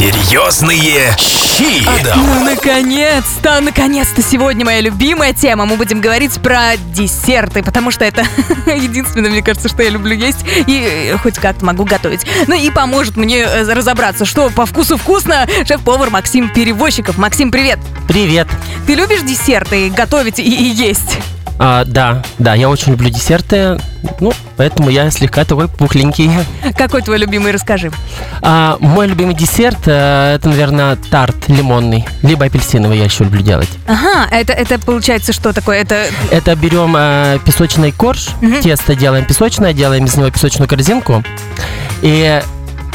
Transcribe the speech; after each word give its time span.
Серьезные 0.00 1.14
щи. 1.60 1.86
Адам. 1.86 2.18
Ну, 2.26 2.44
наконец-то, 2.44 3.60
наконец-то 3.60 4.22
сегодня 4.22 4.64
моя 4.64 4.80
любимая 4.80 5.32
тема. 5.32 5.66
Мы 5.66 5.76
будем 5.76 6.00
говорить 6.00 6.32
про 6.40 6.76
десерты, 6.94 7.62
потому 7.62 7.90
что 7.90 8.04
это 8.04 8.24
единственное, 8.66 9.30
мне 9.30 9.42
кажется, 9.42 9.68
что 9.68 9.82
я 9.82 9.90
люблю 9.90 10.14
есть 10.14 10.44
и 10.66 11.12
э, 11.12 11.16
хоть 11.18 11.38
как-то 11.38 11.64
могу 11.64 11.84
готовить. 11.84 12.26
Ну 12.46 12.54
и 12.54 12.70
поможет 12.70 13.16
мне 13.16 13.40
э, 13.40 13.72
разобраться, 13.72 14.24
что 14.24 14.50
по 14.50 14.66
вкусу 14.66 14.96
вкусно, 14.96 15.46
шеф-повар 15.66 16.10
Максим 16.10 16.48
Перевозчиков. 16.48 17.18
Максим, 17.18 17.50
привет! 17.50 17.78
Привет. 18.08 18.48
Ты 18.86 18.94
любишь 18.94 19.22
десерты 19.22 19.90
готовить 19.90 20.38
и, 20.38 20.42
и 20.42 20.64
есть? 20.64 21.18
А, 21.62 21.84
да, 21.84 22.22
да, 22.38 22.54
я 22.54 22.70
очень 22.70 22.92
люблю 22.92 23.10
десерты, 23.10 23.78
ну, 24.18 24.32
поэтому 24.56 24.88
я 24.88 25.10
слегка 25.10 25.44
такой 25.44 25.68
пухленький. 25.68 26.30
Какой 26.74 27.02
твой 27.02 27.18
любимый, 27.18 27.52
расскажи. 27.52 27.90
А, 28.40 28.78
мой 28.80 29.06
любимый 29.06 29.34
десерт, 29.34 29.80
э, 29.84 30.36
это, 30.36 30.48
наверное, 30.48 30.96
тарт 30.96 31.49
лимонный, 31.52 32.06
либо 32.22 32.46
апельсиновый 32.46 32.98
я 32.98 33.04
еще 33.04 33.24
люблю 33.24 33.42
делать. 33.42 33.68
Ага, 33.86 34.26
это, 34.30 34.52
это 34.52 34.78
получается 34.78 35.32
что 35.32 35.52
такое? 35.52 35.78
Это 35.80 36.06
Это 36.30 36.54
берем 36.56 36.94
э, 36.96 37.38
песочный 37.44 37.92
корж, 37.92 38.28
Мгм. 38.40 38.60
тесто 38.62 38.94
делаем 38.94 39.24
песочное, 39.24 39.72
делаем 39.72 40.04
из 40.04 40.16
него 40.16 40.30
песочную 40.30 40.68
корзинку, 40.68 41.22
и 42.02 42.40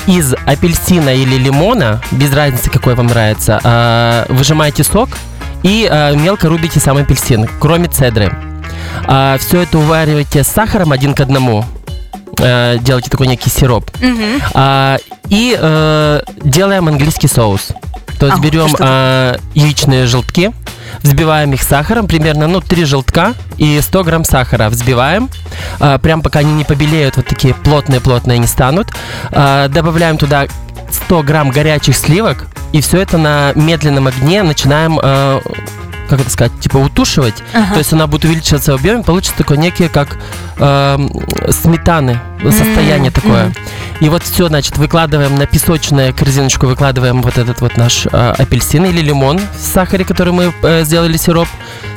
из 0.07 0.33
апельсина 0.45 1.09
или 1.15 1.35
лимона, 1.37 2.01
без 2.11 2.33
разницы, 2.33 2.69
какой 2.69 2.95
вам 2.95 3.07
нравится, 3.07 3.59
э, 3.63 4.25
выжимаете 4.33 4.83
сок 4.83 5.09
и 5.63 5.87
э, 5.89 6.15
мелко 6.15 6.47
рубите 6.47 6.79
сам 6.79 6.97
апельсин, 6.97 7.47
кроме 7.59 7.87
цедры. 7.87 8.31
все 9.39 9.61
это 9.61 9.77
увариваете 9.79 10.43
с 10.43 10.47
сахаром 10.47 10.91
один 10.91 11.13
к 11.15 11.19
одному, 11.21 11.65
э, 12.39 12.77
делаете 12.81 13.09
такой 13.09 13.27
некий 13.27 13.49
сироп. 13.49 13.89
мгм. 13.99 14.41
А, 14.53 14.97
и 15.29 15.57
э, 15.59 16.21
делаем 16.43 16.87
английский 16.87 17.27
соус. 17.27 17.69
То 18.25 18.31
есть 18.31 18.39
А, 18.39 18.41
берем 18.41 18.75
а, 18.79 19.37
яичные 19.53 20.07
желтки, 20.07 20.51
взбиваем 21.03 21.53
их 21.53 21.61
сахаром, 21.61 22.07
примерно, 22.07 22.47
ну, 22.47 22.59
3 22.59 22.85
желтка 22.85 23.33
и 23.57 23.79
100 23.79 24.03
грамм 24.03 24.23
сахара 24.23 24.69
взбиваем, 24.69 25.29
а, 25.79 25.99
прям 25.99 26.23
пока 26.23 26.39
они 26.39 26.53
не 26.53 26.63
побелеют, 26.63 27.17
вот 27.17 27.27
такие 27.27 27.53
плотные-плотные 27.53 28.39
не 28.39 28.47
станут. 28.47 28.87
А, 29.31 29.67
добавляем 29.67 30.17
туда 30.17 30.47
100 30.91 31.21
грамм 31.21 31.51
горячих 31.51 31.95
сливок, 31.95 32.47
и 32.71 32.81
все 32.81 32.99
это 32.99 33.19
на 33.19 33.51
медленном 33.53 34.07
огне 34.07 34.41
начинаем, 34.41 34.99
а, 35.01 35.39
как 36.09 36.21
это 36.21 36.29
сказать, 36.29 36.51
типа 36.59 36.77
утушивать. 36.77 37.35
Ага. 37.53 37.73
То 37.73 37.79
есть 37.79 37.93
она 37.93 38.07
будет 38.07 38.25
увеличиваться 38.25 38.71
в 38.73 38.75
объеме, 38.75 39.03
получится 39.03 39.37
такое 39.37 39.57
некие, 39.57 39.89
как 39.89 40.17
эм, 40.57 41.09
сметаны, 41.49 42.19
состояние 42.43 43.07
М, 43.07 43.13
такое. 43.13 43.45
мгм. 43.45 43.55
И 44.01 44.09
вот 44.09 44.23
все, 44.23 44.47
значит, 44.47 44.77
выкладываем 44.77 45.35
на 45.35 45.45
песочную 45.45 46.13
корзиночку, 46.13 46.67
выкладываем 46.67 47.21
вот 47.21 47.37
этот 47.37 47.61
вот 47.61 47.77
наш 47.77 48.05
э, 48.05 48.09
апельсин 48.37 48.85
или 48.85 49.01
лимон 49.01 49.39
в 49.39 49.61
сахаре, 49.61 50.05
который 50.05 50.33
мы 50.33 50.53
э, 50.61 50.83
сделали 50.83 51.17
сироп. 51.17 51.47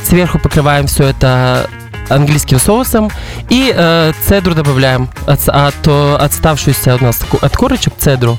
Сверху 0.04 0.38
покрываем 0.38 0.86
все 0.86 1.04
это 1.08 1.68
английским 2.08 2.58
соусом 2.58 3.10
и 3.50 3.72
э, 3.76 4.12
цедру 4.26 4.54
добавляем, 4.54 5.08
от, 5.26 5.46
от, 5.48 5.74
э, 5.86 6.16
отставшуюся 6.16 6.96
у 6.96 7.04
нас 7.04 7.20
от 7.42 7.56
корочек 7.56 7.92
цедру. 7.98 8.38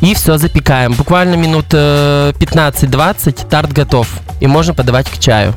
И 0.00 0.14
все, 0.14 0.38
запекаем. 0.38 0.92
Буквально 0.92 1.34
минут 1.34 1.66
э, 1.72 2.32
15-20 2.38 3.48
тарт 3.48 3.72
готов. 3.72 4.08
И 4.40 4.46
можно 4.46 4.74
подавать 4.74 5.10
к 5.10 5.18
чаю. 5.18 5.54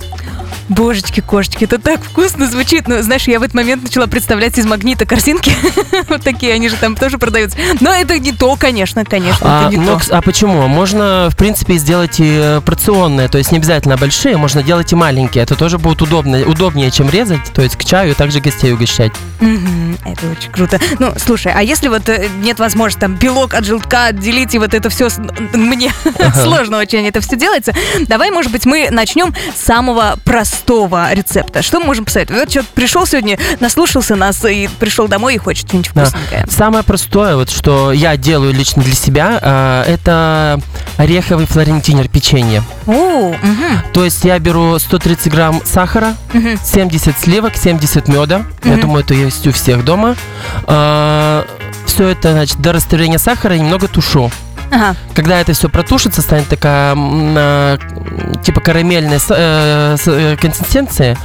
Божечки, 0.69 1.21
кошечки, 1.21 1.65
это 1.65 1.79
так 1.79 2.03
вкусно 2.03 2.47
звучит. 2.47 2.87
Ну, 2.87 3.01
знаешь, 3.01 3.27
я 3.27 3.39
в 3.39 3.43
этот 3.43 3.55
момент 3.55 3.83
начала 3.83 4.07
представлять 4.07 4.57
из 4.57 4.65
магнита 4.65 5.05
корзинки. 5.05 5.53
вот 6.09 6.23
такие, 6.23 6.53
они 6.53 6.69
же 6.69 6.75
там 6.75 6.95
тоже 6.95 7.17
продаются. 7.17 7.57
Но 7.79 7.93
это 7.93 8.17
не 8.19 8.31
то, 8.31 8.55
конечно, 8.55 9.03
конечно, 9.05 9.39
А, 9.41 9.67
это 9.67 9.77
не 9.77 9.83
но 9.85 9.99
то. 9.99 10.17
а 10.17 10.21
почему? 10.21 10.67
Можно, 10.67 11.29
в 11.31 11.37
принципе, 11.37 11.75
сделать 11.75 12.19
и 12.19 12.29
э, 12.29 12.61
порционные, 12.65 13.27
то 13.27 13.37
есть 13.37 13.51
не 13.51 13.57
обязательно 13.57 13.97
большие, 13.97 14.37
можно 14.37 14.63
делать 14.63 14.91
и 14.91 14.95
маленькие. 14.95 15.43
Это 15.43 15.55
тоже 15.55 15.77
будет 15.77 16.01
удобно, 16.01 16.41
удобнее, 16.45 16.89
чем 16.91 17.09
резать, 17.09 17.51
то 17.53 17.61
есть 17.61 17.75
к 17.75 17.83
чаю 17.83 18.11
и 18.11 18.13
также 18.13 18.39
гостей 18.39 18.71
угощать. 18.73 19.11
Мгм, 19.39 19.97
это 20.05 20.27
очень 20.31 20.51
круто. 20.51 20.79
Ну, 20.99 21.13
слушай, 21.17 21.51
а 21.53 21.61
если 21.61 21.87
вот 21.89 22.07
э, 22.09 22.29
нет 22.41 22.59
возможности 22.59 23.01
там 23.01 23.15
белок 23.15 23.53
от 23.53 23.65
желтка 23.65 24.05
отделить 24.05 24.53
и 24.55 24.59
вот 24.59 24.73
это 24.73 24.89
все 24.89 25.09
мне 25.53 25.91
сложно 26.43 26.77
очень 26.77 27.05
это 27.07 27.19
все 27.21 27.35
делается, 27.35 27.73
давай, 28.07 28.31
может 28.31 28.51
быть, 28.51 28.65
мы 28.65 28.89
начнем 28.91 29.33
с 29.55 29.65
самого 29.65 30.17
простого 30.23 30.60
рецепта. 30.65 31.61
Что 31.61 31.79
мы 31.79 31.87
можем 31.87 32.05
посоветовать? 32.05 32.41
Вот 32.43 32.51
что 32.51 32.63
пришел 32.75 33.05
сегодня, 33.05 33.37
наслушался 33.59 34.15
нас 34.15 34.43
и 34.45 34.69
пришел 34.79 35.07
домой 35.07 35.35
и 35.35 35.37
хочет 35.37 35.67
что-нибудь 35.67 35.91
Да. 35.93 36.05
вкусненькое. 36.05 36.45
Самое 36.49 36.83
простое, 36.83 37.35
вот 37.35 37.49
что 37.49 37.91
я 37.91 38.17
делаю 38.17 38.53
лично 38.53 38.83
для 38.83 38.95
себя, 38.95 39.39
а, 39.41 39.83
это 39.85 40.59
ореховый 40.97 41.45
флорентинер 41.45 42.07
печенье. 42.07 42.63
О, 42.87 43.33
мгм, 43.41 43.81
То 43.93 44.03
есть 44.05 44.23
я 44.23 44.37
беру 44.39 44.77
130 44.79 45.31
грамм 45.31 45.61
сахара, 45.65 46.15
мгм. 46.33 46.59
70 46.63 47.17
сливок, 47.19 47.55
70 47.55 48.07
меда. 48.07 48.43
Я 48.63 48.71
Мгм. 48.73 48.81
думаю, 48.81 49.03
это 49.03 49.13
есть 49.13 49.45
у 49.47 49.51
всех 49.51 49.83
дома. 49.85 50.15
все 51.85 52.07
это, 52.07 52.31
значит, 52.31 52.57
до 52.61 52.71
растворения 52.73 53.17
сахара 53.17 53.53
немного 53.55 53.87
тушу. 53.87 54.31
Ага. 54.71 54.95
Когда 55.13 55.39
это 55.41 55.53
все 55.53 55.69
протушится, 55.69 56.21
станет 56.21 56.47
такая 56.47 56.95
а, 56.97 57.77
типа 58.43 58.61
карамельная 58.61 59.19
э, 59.29 59.97
э, 60.05 60.37
консистенция, 60.37 61.17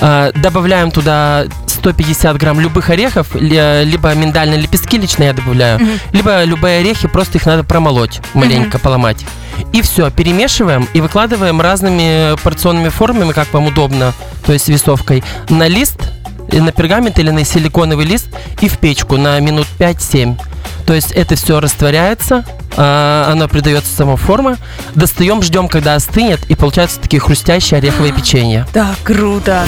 э, 0.00 0.32
добавляем 0.36 0.90
туда 0.90 1.46
150 1.66 2.36
грамм 2.36 2.60
любых 2.60 2.90
орехов, 2.90 3.34
э, 3.34 3.84
либо 3.84 4.14
миндальные 4.14 4.60
лепестки 4.60 4.98
лично 4.98 5.24
я 5.24 5.32
добавляю, 5.32 5.80
Мгм. 5.80 5.98
либо 6.12 6.44
любые 6.44 6.80
орехи, 6.80 7.08
просто 7.08 7.38
их 7.38 7.46
надо 7.46 7.64
промолоть, 7.64 8.20
маленько 8.34 8.78
поломать. 8.78 9.24
И 9.72 9.82
все, 9.82 10.10
перемешиваем 10.10 10.86
и 10.92 11.00
выкладываем 11.00 11.60
разными 11.60 12.36
порционными 12.42 12.88
формами, 12.90 13.32
как 13.32 13.52
вам 13.52 13.66
удобно, 13.66 14.12
то 14.44 14.52
есть 14.52 14.68
весовкой, 14.68 15.24
на 15.48 15.68
лист, 15.68 16.12
на 16.58 16.72
пергамент 16.72 17.18
или 17.18 17.30
на 17.30 17.44
силиконовый 17.44 18.06
лист 18.06 18.28
и 18.60 18.68
в 18.68 18.78
печку 18.78 19.16
на 19.16 19.38
минут 19.40 19.66
5-7. 19.78 20.38
То 20.86 20.94
есть 20.94 21.12
это 21.12 21.36
все 21.36 21.60
растворяется, 21.60 22.44
а, 22.76 23.28
оно 23.30 23.48
придается 23.48 23.94
сама 23.94 24.16
форма. 24.16 24.56
Достаем, 24.94 25.42
ждем, 25.42 25.68
когда 25.68 25.94
остынет, 25.94 26.40
и 26.48 26.54
получаются 26.54 27.00
такие 27.00 27.20
хрустящие 27.20 27.78
ореховые 27.78 28.12
печенья. 28.12 28.66
Так, 28.72 28.96
круто. 29.04 29.64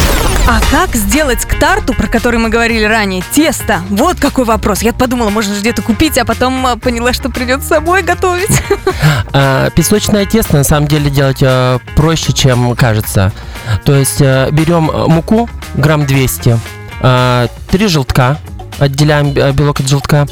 А 0.48 0.60
как 0.70 0.94
сделать 0.96 1.44
к 1.44 1.54
тарту, 1.58 1.94
про 1.94 2.08
который 2.08 2.38
мы 2.38 2.48
говорили 2.48 2.84
ранее, 2.84 3.22
тесто? 3.32 3.82
Вот 3.90 4.18
какой 4.18 4.44
вопрос. 4.44 4.82
Я 4.82 4.92
подумала, 4.92 5.30
можно 5.30 5.54
же 5.54 5.60
где-то 5.60 5.82
купить, 5.82 6.18
а 6.18 6.24
потом 6.24 6.66
а, 6.66 6.76
поняла, 6.76 7.12
что 7.12 7.28
придется 7.28 7.68
самой 7.68 8.02
готовить. 8.02 8.50
А, 9.34 9.70
Песочное 9.70 10.26
тесто 10.26 10.56
на 10.56 10.64
самом 10.64 10.88
деле 10.88 11.08
делать 11.08 11.42
проще, 11.96 12.32
чем 12.32 12.74
кажется. 12.76 13.32
То 13.84 13.94
есть 13.94 14.20
э, 14.20 14.48
берем 14.52 14.90
э, 14.90 15.06
муку, 15.08 15.48
грамм 15.74 16.06
200, 16.06 16.58
э, 17.02 17.46
три 17.70 17.86
желтка, 17.88 18.38
отделяем 18.78 19.32
э, 19.36 19.52
белок 19.52 19.80
от 19.80 19.88
желтка, 19.88 20.26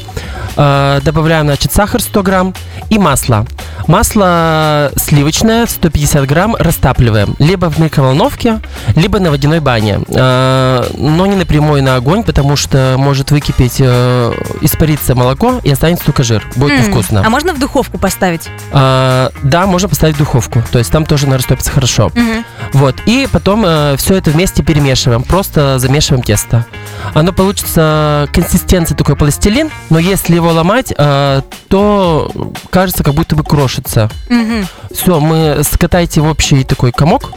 э, 0.55 0.99
добавляем, 1.03 1.45
значит, 1.45 1.71
сахар 1.73 2.01
100 2.01 2.23
грамм 2.23 2.53
и 2.89 2.97
масло. 2.97 3.45
Масло 3.87 4.91
сливочное 4.95 5.65
150 5.65 6.25
грамм 6.27 6.55
растапливаем 6.55 7.35
либо 7.39 7.65
в 7.69 7.79
микроволновке, 7.79 8.59
либо 8.95 9.19
на 9.19 9.31
водяной 9.31 9.59
бане. 9.59 9.99
Э, 10.07 10.83
Но 10.97 11.25
не 11.25 11.35
напрямую 11.35 11.83
на 11.83 11.95
огонь, 11.95 12.23
потому 12.23 12.55
что 12.55 12.95
может 12.97 13.31
выкипеть, 13.31 13.77
э, 13.79 14.33
испариться 14.61 15.15
молоко 15.15 15.59
и 15.63 15.71
останется 15.71 16.05
только 16.05 16.23
жир. 16.23 16.45
Будет 16.55 16.73
М, 16.79 16.85
невкусно. 16.85 17.23
А 17.25 17.29
можно 17.29 17.53
в 17.53 17.59
духовку 17.59 17.97
поставить? 17.97 18.49
А, 18.71 19.31
да, 19.43 19.65
можно 19.65 19.87
поставить 19.89 20.15
в 20.15 20.19
духовку. 20.19 20.63
То 20.71 20.79
есть 20.79 20.91
там 20.91 21.05
тоже 21.05 21.27
она 21.27 21.37
растопится 21.37 21.71
хорошо. 21.71 22.11
Мгм. 22.15 22.43
Вот. 22.73 22.95
И 23.05 23.27
потом 23.31 23.61
все 23.97 24.15
это 24.15 24.31
вместе 24.31 24.63
перемешиваем. 24.63 25.23
Просто 25.23 25.77
замешиваем 25.79 26.23
тесто. 26.23 26.65
Оно 27.13 27.33
получится 27.33 28.27
консистенции 28.33 28.95
такой 28.95 29.15
пластилин, 29.15 29.69
но 29.89 29.99
если 29.99 30.35
его 30.35 30.51
ломать, 30.51 30.93
э, 30.97 31.41
то 31.67 32.31
кажется, 32.69 33.03
как 33.03 33.13
будто 33.15 33.35
бы 33.35 33.43
крошится. 33.43 34.09
Мгм. 34.29 34.67
Все, 34.93 35.19
мы 35.19 35.61
скатайте 35.63 36.21
в 36.21 36.27
общий 36.27 36.63
такой 36.63 36.91
комок 36.91 37.31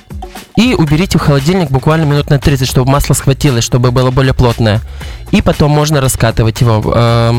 и 0.56 0.74
уберите 0.74 1.18
в 1.18 1.22
холодильник 1.22 1.70
буквально 1.70 2.04
минут 2.04 2.30
на 2.30 2.38
30, 2.38 2.68
чтобы 2.68 2.90
масло 2.90 3.14
схватилось, 3.14 3.64
чтобы 3.64 3.90
было 3.90 4.10
более 4.10 4.34
плотное. 4.34 4.80
И 5.32 5.42
потом 5.42 5.70
можно 5.72 6.00
раскатывать 6.00 6.60
его 6.60 6.82
э, 6.94 7.32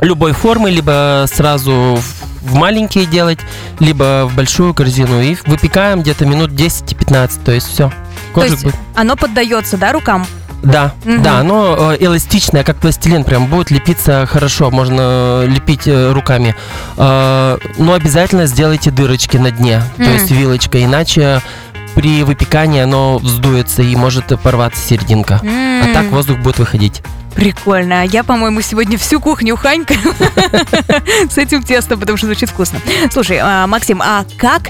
любой 0.00 0.32
формы, 0.32 0.70
либо 0.70 1.26
сразу 1.32 1.98
в- 1.98 2.29
в 2.40 2.54
маленькие 2.54 3.06
делать, 3.06 3.38
либо 3.78 4.26
в 4.30 4.34
большую 4.34 4.74
корзину. 4.74 5.20
И 5.22 5.36
выпекаем 5.46 6.02
где-то 6.02 6.26
минут 6.26 6.50
10-15, 6.50 7.44
то 7.44 7.52
есть 7.52 7.68
все. 7.68 7.92
То 8.34 8.44
есть 8.44 8.66
оно 8.94 9.16
поддается, 9.16 9.76
да, 9.76 9.92
рукам? 9.92 10.26
Да, 10.62 10.92
Мгм. 11.04 11.22
да, 11.22 11.38
оно 11.38 11.92
э, 11.92 11.96
эластичное, 12.00 12.64
как 12.64 12.76
пластилин, 12.76 13.24
прям 13.24 13.46
будет 13.46 13.70
лепиться 13.70 14.26
хорошо, 14.26 14.70
можно 14.70 15.00
э, 15.00 15.46
лепить 15.48 15.86
э, 15.86 16.12
руками. 16.12 16.54
Но 16.98 17.92
обязательно 17.94 18.44
сделайте 18.46 18.90
дырочки 18.90 19.38
на 19.38 19.50
дне, 19.50 19.82
то 19.96 20.02
Мгм. 20.02 20.12
есть 20.12 20.30
вилочкой, 20.30 20.84
иначе 20.84 21.40
при 21.94 22.22
выпекании 22.24 22.82
оно 22.82 23.16
вздуется 23.18 23.82
и 23.82 23.96
может 23.96 24.38
порваться 24.42 24.80
серединка. 24.86 25.40
А 25.42 25.92
так 25.94 26.04
воздух 26.10 26.38
будет 26.38 26.58
выходить. 26.58 27.02
Прикольно. 27.40 28.02
А 28.02 28.04
Я, 28.04 28.22
по-моему, 28.22 28.60
сегодня 28.60 28.98
всю 28.98 29.18
кухню 29.18 29.56
ханькаю 29.56 29.98
с 31.30 31.38
этим 31.38 31.62
тестом, 31.62 31.98
потому 31.98 32.18
что 32.18 32.26
звучит 32.26 32.50
вкусно. 32.50 32.80
Слушай, 33.10 33.38
а, 33.42 33.66
Максим, 33.66 34.02
а 34.02 34.24
как, 34.36 34.68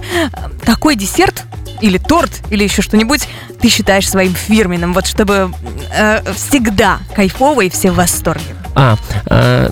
какой 0.65 0.95
десерт 0.95 1.43
или 1.81 1.99
торт, 1.99 2.31
или 2.51 2.63
еще 2.63 2.81
что-нибудь 2.81 3.27
ты 3.61 3.69
считаешь 3.69 4.09
своим 4.09 4.35
фирменным, 4.35 4.93
вот 4.95 5.07
чтобы 5.07 5.53
э, 5.93 6.23
всегда 6.35 6.99
кайфово 7.17 7.63
и 7.63 7.71
все 7.71 7.91
в 7.91 7.97
восторге? 7.97 8.55
А, 8.77 8.97
э, 9.27 9.71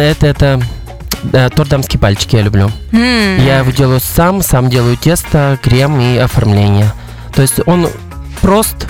это, 0.00 0.26
это 0.26 1.50
торт 1.54 1.68
дамские 1.68 2.00
пальчики 2.00 2.34
я 2.34 2.42
люблю. 2.42 2.68
М, 2.92 3.38
Я 3.44 3.58
его 3.58 3.70
делаю 3.70 4.00
сам, 4.00 4.42
сам 4.42 4.70
делаю 4.70 4.96
тесто, 4.96 5.56
крем 5.62 6.00
и 6.00 6.16
оформление. 6.18 6.90
То 7.32 7.42
есть 7.42 7.60
он 7.66 7.88
прост, 8.40 8.88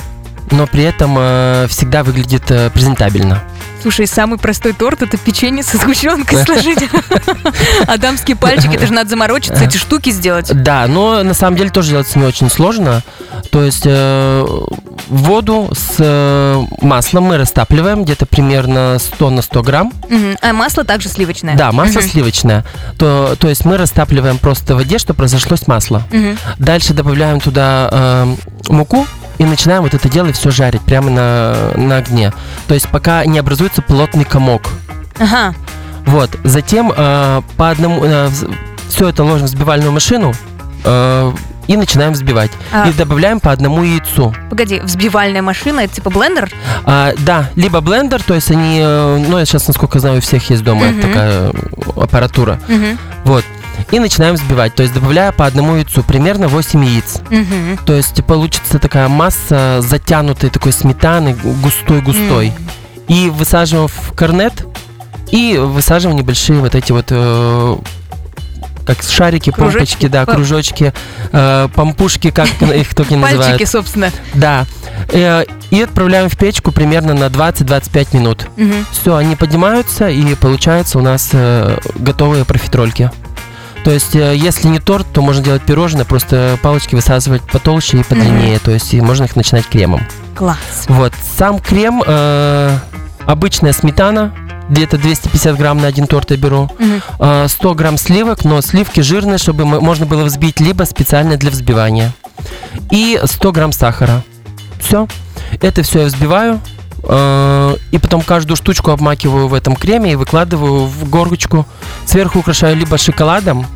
но 0.51 0.67
при 0.67 0.85
этом 0.85 1.17
э, 1.19 1.67
всегда 1.69 2.03
выглядит 2.03 2.51
э, 2.51 2.71
презентабельно. 2.71 3.43
Слушай, 3.83 4.07
самый 4.07 4.39
простой 4.39 4.73
торт 4.73 5.03
это 5.03 5.19
печенье 5.19 5.63
со 5.63 5.77
сгущенкой 5.77 6.39
сложить. 6.47 6.79
А 7.87 7.99
дамские 7.99 8.35
пальчики, 8.35 8.77
это 8.77 8.87
же 8.87 8.93
надо 8.95 9.11
заморочиться, 9.11 9.63
эти 9.63 9.77
штуки 9.77 10.09
сделать. 10.11 10.51
Да, 10.63 10.87
но 10.87 11.23
на 11.23 11.35
самом 11.35 11.57
деле 11.59 11.69
тоже 11.69 11.91
делается 11.91 12.19
не 12.19 12.25
очень 12.25 12.49
сложно. 12.49 13.03
То 13.51 13.63
есть 13.63 13.83
э, 13.85 14.47
воду 15.09 15.71
с 15.75 15.97
э, 15.99 16.63
маслом 16.81 17.25
мы 17.25 17.37
растапливаем 17.37 18.05
где-то 18.05 18.25
примерно 18.25 18.97
100 18.99 19.31
на 19.31 19.43
100 19.43 19.63
грамм. 19.63 19.93
Мгм. 20.09 20.39
А 20.41 20.53
масло 20.55 20.85
также 20.85 21.11
сливочное? 21.11 21.55
Да, 21.55 21.71
масло 21.71 22.01
Мгм. 22.01 22.09
сливочное. 22.09 22.65
То, 22.99 23.37
то 23.39 23.49
есть 23.49 23.67
мы 23.67 23.77
растапливаем 23.77 24.39
просто 24.39 24.75
в 24.75 24.79
воде, 24.79 24.99
чтобы 24.99 25.25
разошлось 25.25 25.67
масло. 25.67 26.03
Мгм. 26.11 26.39
Дальше 26.59 26.95
добавляем 26.95 27.39
туда 27.41 27.89
э, 27.93 28.35
муку 28.71 29.07
и 29.39 29.45
начинаем 29.45 29.83
вот 29.83 29.95
это 29.95 30.09
дело 30.09 30.33
все 30.33 30.51
жарить 30.51 30.83
прямо 30.83 31.11
на, 31.11 31.55
на 31.77 31.97
огне. 31.97 32.33
То 32.69 32.75
есть 32.75 32.89
пока 32.89 33.25
не 33.25 33.39
образуется 33.39 33.83
плотный 33.83 34.25
комок. 34.25 34.63
Ага. 35.19 35.55
Вот. 36.07 36.31
Затем 36.45 36.93
э, 36.95 37.43
по 37.57 37.71
одному 37.71 38.05
все 38.89 39.09
это 39.09 39.25
ложим 39.25 39.47
в 39.47 39.51
взбивальную 39.51 39.93
машину 39.93 40.33
э, 40.85 41.33
и 41.67 41.77
начинаем 41.77 42.13
взбивать. 42.13 42.51
А. 42.73 42.89
И 42.89 42.93
добавляем 42.93 43.41
по 43.41 43.51
одному 43.51 43.83
яйцу. 43.83 44.35
Погоди, 44.51 44.81
взбивальная 44.81 45.43
машина, 45.43 45.81
это 45.81 45.95
типа 45.95 46.11
блендер? 46.11 46.51
А, 46.85 47.13
да, 47.19 47.51
либо 47.57 47.81
блендер, 47.81 48.23
то 48.23 48.35
есть 48.35 48.51
они, 48.51 48.81
э, 48.83 49.25
ну, 49.29 49.39
я 49.39 49.45
сейчас, 49.47 49.67
насколько 49.67 49.99
знаю, 49.99 50.19
у 50.19 50.21
всех 50.21 50.49
есть 50.51 50.63
дома 50.63 50.87
Мгм. 50.87 51.01
такая 51.01 51.51
э, 51.51 51.53
аппаратура. 51.97 52.61
Мгм. 52.69 52.99
Вот. 53.25 53.45
И 53.91 53.99
начинаем 53.99 54.35
взбивать, 54.35 54.75
то 54.75 54.83
есть 54.83 54.95
добавляя 54.95 55.33
по 55.33 55.47
одному 55.47 55.77
яйцу, 55.77 56.03
примерно 56.03 56.49
8 56.49 56.85
яиц. 56.85 57.21
Мгм. 57.31 57.79
То 57.85 57.95
есть 57.95 58.25
получится 58.25 58.79
такая 58.79 59.09
масса 59.09 59.81
затянутой 59.81 60.51
такой 60.51 60.73
сметаны, 60.73 61.35
густой-густой. 61.35 62.53
И 63.09 63.31
высаживаем 63.31 63.89
в 63.89 64.13
корнет, 64.15 64.67
и 65.31 65.59
высаживаем 65.59 66.19
небольшие 66.19 66.61
вот 66.61 66.75
эти 66.75 66.93
вот 66.93 67.07
э, 67.11 67.77
как 68.87 69.03
шарики, 69.03 69.51
Кружочки. 69.51 69.79
помпочки, 69.79 70.07
да, 70.09 70.27
кружочки, 70.27 70.93
э, 71.33 71.69
помпушки, 71.75 72.31
как 72.31 72.49
их 72.63 72.95
только 72.95 73.15
не 73.15 73.21
называют. 73.21 73.53
Пальчики, 73.53 73.69
собственно. 73.69 74.11
Да. 74.35 74.67
Э, 75.13 75.45
и 75.71 75.83
отправляем 75.83 76.29
в 76.29 76.37
печку 76.37 76.73
примерно 76.73 77.15
на 77.15 77.25
20-25 77.25 78.17
минут. 78.17 78.47
Мгм. 78.57 78.87
Все, 78.93 79.17
они 79.17 79.37
поднимаются, 79.37 80.09
и 80.09 80.35
получается 80.35 80.99
у 80.99 81.03
нас 81.03 81.31
э, 81.33 81.79
готовые 81.97 82.45
профитрольки. 82.45 83.11
То 83.85 83.91
есть, 83.91 84.17
э, 84.17 84.35
если 84.35 84.67
не 84.69 84.79
торт, 84.81 85.07
то 85.13 85.21
можно 85.21 85.43
делать 85.45 85.63
пирожное, 85.63 86.05
просто 86.05 86.59
палочки 86.63 86.95
высаживать 86.95 87.43
потолще 87.43 87.99
и 87.99 88.03
подлиннее. 88.03 88.59
То 88.59 88.71
есть, 88.71 88.93
и 88.95 89.01
можно 89.01 89.25
их 89.25 89.37
начинать 89.37 89.67
кремом. 89.67 90.01
Класс. 90.35 90.57
Вот, 90.89 91.13
сам 91.37 91.59
крем, 91.59 92.03
э, 92.07 92.79
обычная 93.27 93.73
сметана, 93.75 94.35
где-то 94.71 94.97
250 94.97 95.57
грамм 95.59 95.79
на 95.83 95.87
один 95.89 96.07
торт 96.07 96.31
я 96.31 96.39
беру. 96.39 96.71
Э, 97.21 97.47
100 97.49 97.75
грамм 97.75 97.99
сливок, 97.99 98.45
но 98.45 98.61
сливки 98.63 99.01
жирные, 99.01 99.37
чтобы 99.39 99.67
мо- 99.67 99.81
можно 99.81 100.07
было 100.07 100.25
взбить, 100.25 100.61
либо 100.61 100.85
специально 100.85 101.37
для 101.37 101.51
взбивания. 101.51 102.13
И 102.91 103.21
100 103.23 103.53
грамм 103.53 103.73
сахара. 103.73 104.23
Все. 104.81 105.07
Это 105.61 105.83
все 105.83 106.01
я 106.01 106.07
взбиваю. 106.07 106.61
э, 107.07 107.77
И 107.91 107.99
потом 107.99 108.23
каждую 108.23 108.57
штучку 108.57 108.91
обмакиваю 108.91 109.49
в 109.49 109.53
этом 109.55 109.77
креме 109.77 110.13
и 110.13 110.17
выкладываю 110.17 110.87
в 110.87 111.09
горочку. 111.11 111.67
Сверху 112.07 112.39
украшаю 112.39 112.77
либо 112.77 112.97
шоколадом. 112.97 113.67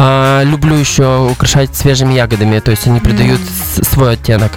А, 0.00 0.42
люблю 0.44 0.76
еще 0.76 1.28
украшать 1.28 1.74
свежими 1.74 2.14
ягодами, 2.14 2.60
то 2.60 2.70
есть 2.70 2.86
они 2.86 3.00
придают 3.00 3.40
с- 3.40 3.84
свой 3.88 4.12
оттенок. 4.12 4.52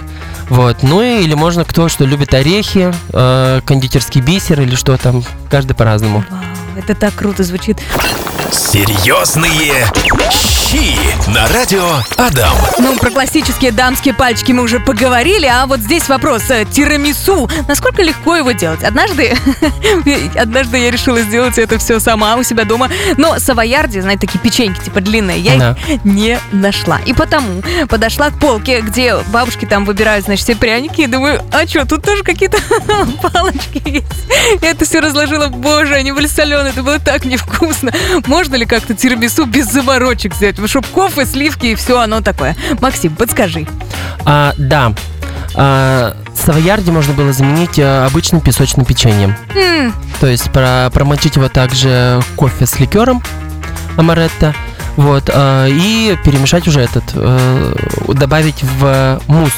Вот. 0.48 0.82
Ну 0.82 1.02
и 1.02 1.22
или 1.24 1.34
можно 1.34 1.64
кто 1.64 1.88
что 1.88 2.04
любит 2.04 2.32
орехи, 2.34 2.92
э, 3.12 3.60
кондитерский 3.64 4.20
бисер 4.20 4.60
или 4.60 4.76
что 4.76 4.96
там. 4.98 5.24
Каждый 5.50 5.74
по-разному. 5.74 6.24
Вау, 6.30 6.40
это 6.76 6.94
так 6.94 7.14
круто 7.14 7.42
звучит. 7.42 7.78
Серьезные 8.50 9.86
щи 10.30 10.98
на 11.30 11.48
радио 11.48 11.86
Адам. 12.18 12.54
Ну, 12.78 12.96
про 12.96 13.10
классические 13.10 13.72
дамские 13.72 14.12
пальчики 14.12 14.52
мы 14.52 14.62
уже 14.62 14.78
поговорили, 14.78 15.46
а 15.46 15.66
вот 15.66 15.80
здесь 15.80 16.08
вопрос. 16.08 16.42
э, 16.50 16.64
Тирамису. 16.70 17.48
Насколько 17.66 18.02
легко 18.02 18.36
его 18.36 18.52
делать? 18.52 18.82
Однажды, 18.84 19.34
однажды 20.36 20.78
я 20.78 20.90
решила 20.90 21.20
сделать 21.22 21.56
это 21.56 21.78
все 21.78 21.98
сама 21.98 22.36
у 22.36 22.42
себя 22.42 22.64
дома, 22.64 22.90
но 23.16 23.38
савоярди, 23.38 24.00
знаете, 24.00 24.26
такие 24.26 24.38
печеньки, 24.40 24.80
типа 24.84 25.00
длинные, 25.00 25.38
я 25.40 25.56
Да. 25.56 25.76
их 25.88 26.04
не 26.04 26.38
нашла. 26.52 26.98
И 27.06 27.14
потому 27.14 27.62
подошла 27.88 28.30
к 28.30 28.38
полке, 28.38 28.80
где 28.82 29.16
бабушки 29.28 29.64
там 29.64 29.84
выбирают, 29.86 30.26
значит, 30.26 30.44
все 30.44 30.56
пряники, 30.56 31.02
и 31.02 31.06
думаю, 31.06 31.40
а 31.52 31.66
что, 31.66 31.86
тут 31.86 32.02
тоже 32.04 32.22
какие-то 32.22 32.58
палочки 33.22 33.82
есть. 33.86 34.06
Это 34.82 34.88
все 34.90 34.98
разложила, 35.00 35.46
боже, 35.46 35.94
они 35.94 36.10
были 36.10 36.26
соленые, 36.26 36.70
это 36.72 36.82
было 36.82 36.98
так 36.98 37.24
невкусно. 37.24 37.92
Можно 38.26 38.56
ли 38.56 38.66
как-то 38.66 38.94
тирамису 38.94 39.46
без 39.46 39.66
заморочек 39.70 40.34
взять? 40.34 40.56
Чтобы 40.68 40.88
кофе, 40.88 41.24
сливки 41.24 41.66
и 41.66 41.74
все 41.76 42.00
оно 42.00 42.20
такое. 42.20 42.56
Максим, 42.80 43.14
подскажи. 43.14 43.64
А, 44.24 44.52
да. 44.58 44.92
А, 45.54 46.16
савоярди 46.34 46.90
можно 46.90 47.14
было 47.14 47.32
заменить 47.32 47.78
э, 47.78 48.06
обычным 48.06 48.40
песочным 48.40 48.84
печеньем. 48.84 49.36
М, 49.54 49.94
То 50.18 50.26
есть 50.26 50.50
про- 50.50 50.90
промочить 50.92 51.36
его 51.36 51.48
также 51.48 52.20
кофе 52.34 52.66
с 52.66 52.80
ликером 52.80 53.22
амаретто. 53.96 54.52
Вот, 54.96 55.30
а, 55.32 55.68
и 55.68 56.18
перемешать 56.24 56.66
уже 56.66 56.80
этот, 56.80 57.04
э, 57.14 57.74
добавить 58.08 58.64
в 58.64 59.20
мусс. 59.28 59.52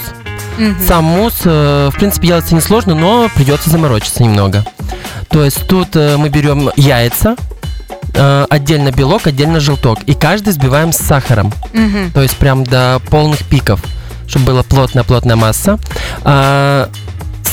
Мгм. 0.58 0.76
Сам 0.86 1.04
мусс, 1.04 1.34
э, 1.44 1.90
в 1.92 1.96
принципе, 1.96 2.28
делается 2.28 2.54
несложно, 2.54 2.94
но 2.94 3.28
придется 3.34 3.70
заморочиться 3.70 4.22
немного. 4.22 4.64
То 5.28 5.44
есть 5.44 5.66
тут 5.66 5.96
э, 5.96 6.16
мы 6.16 6.28
берем 6.28 6.70
яйца, 6.76 7.36
э, 8.14 8.46
отдельно 8.48 8.90
белок, 8.90 9.26
отдельно 9.26 9.60
желток. 9.60 10.00
И 10.04 10.14
каждый 10.14 10.50
взбиваем 10.50 10.92
с 10.92 10.98
сахаром. 10.98 11.52
Мгм. 11.72 12.12
То 12.12 12.22
есть 12.22 12.36
прям 12.36 12.64
до 12.64 13.00
полных 13.10 13.44
пиков, 13.44 13.80
чтобы 14.26 14.46
была 14.46 14.62
плотная-плотная 14.62 15.36
масса. 15.36 15.78
А, 16.22 16.88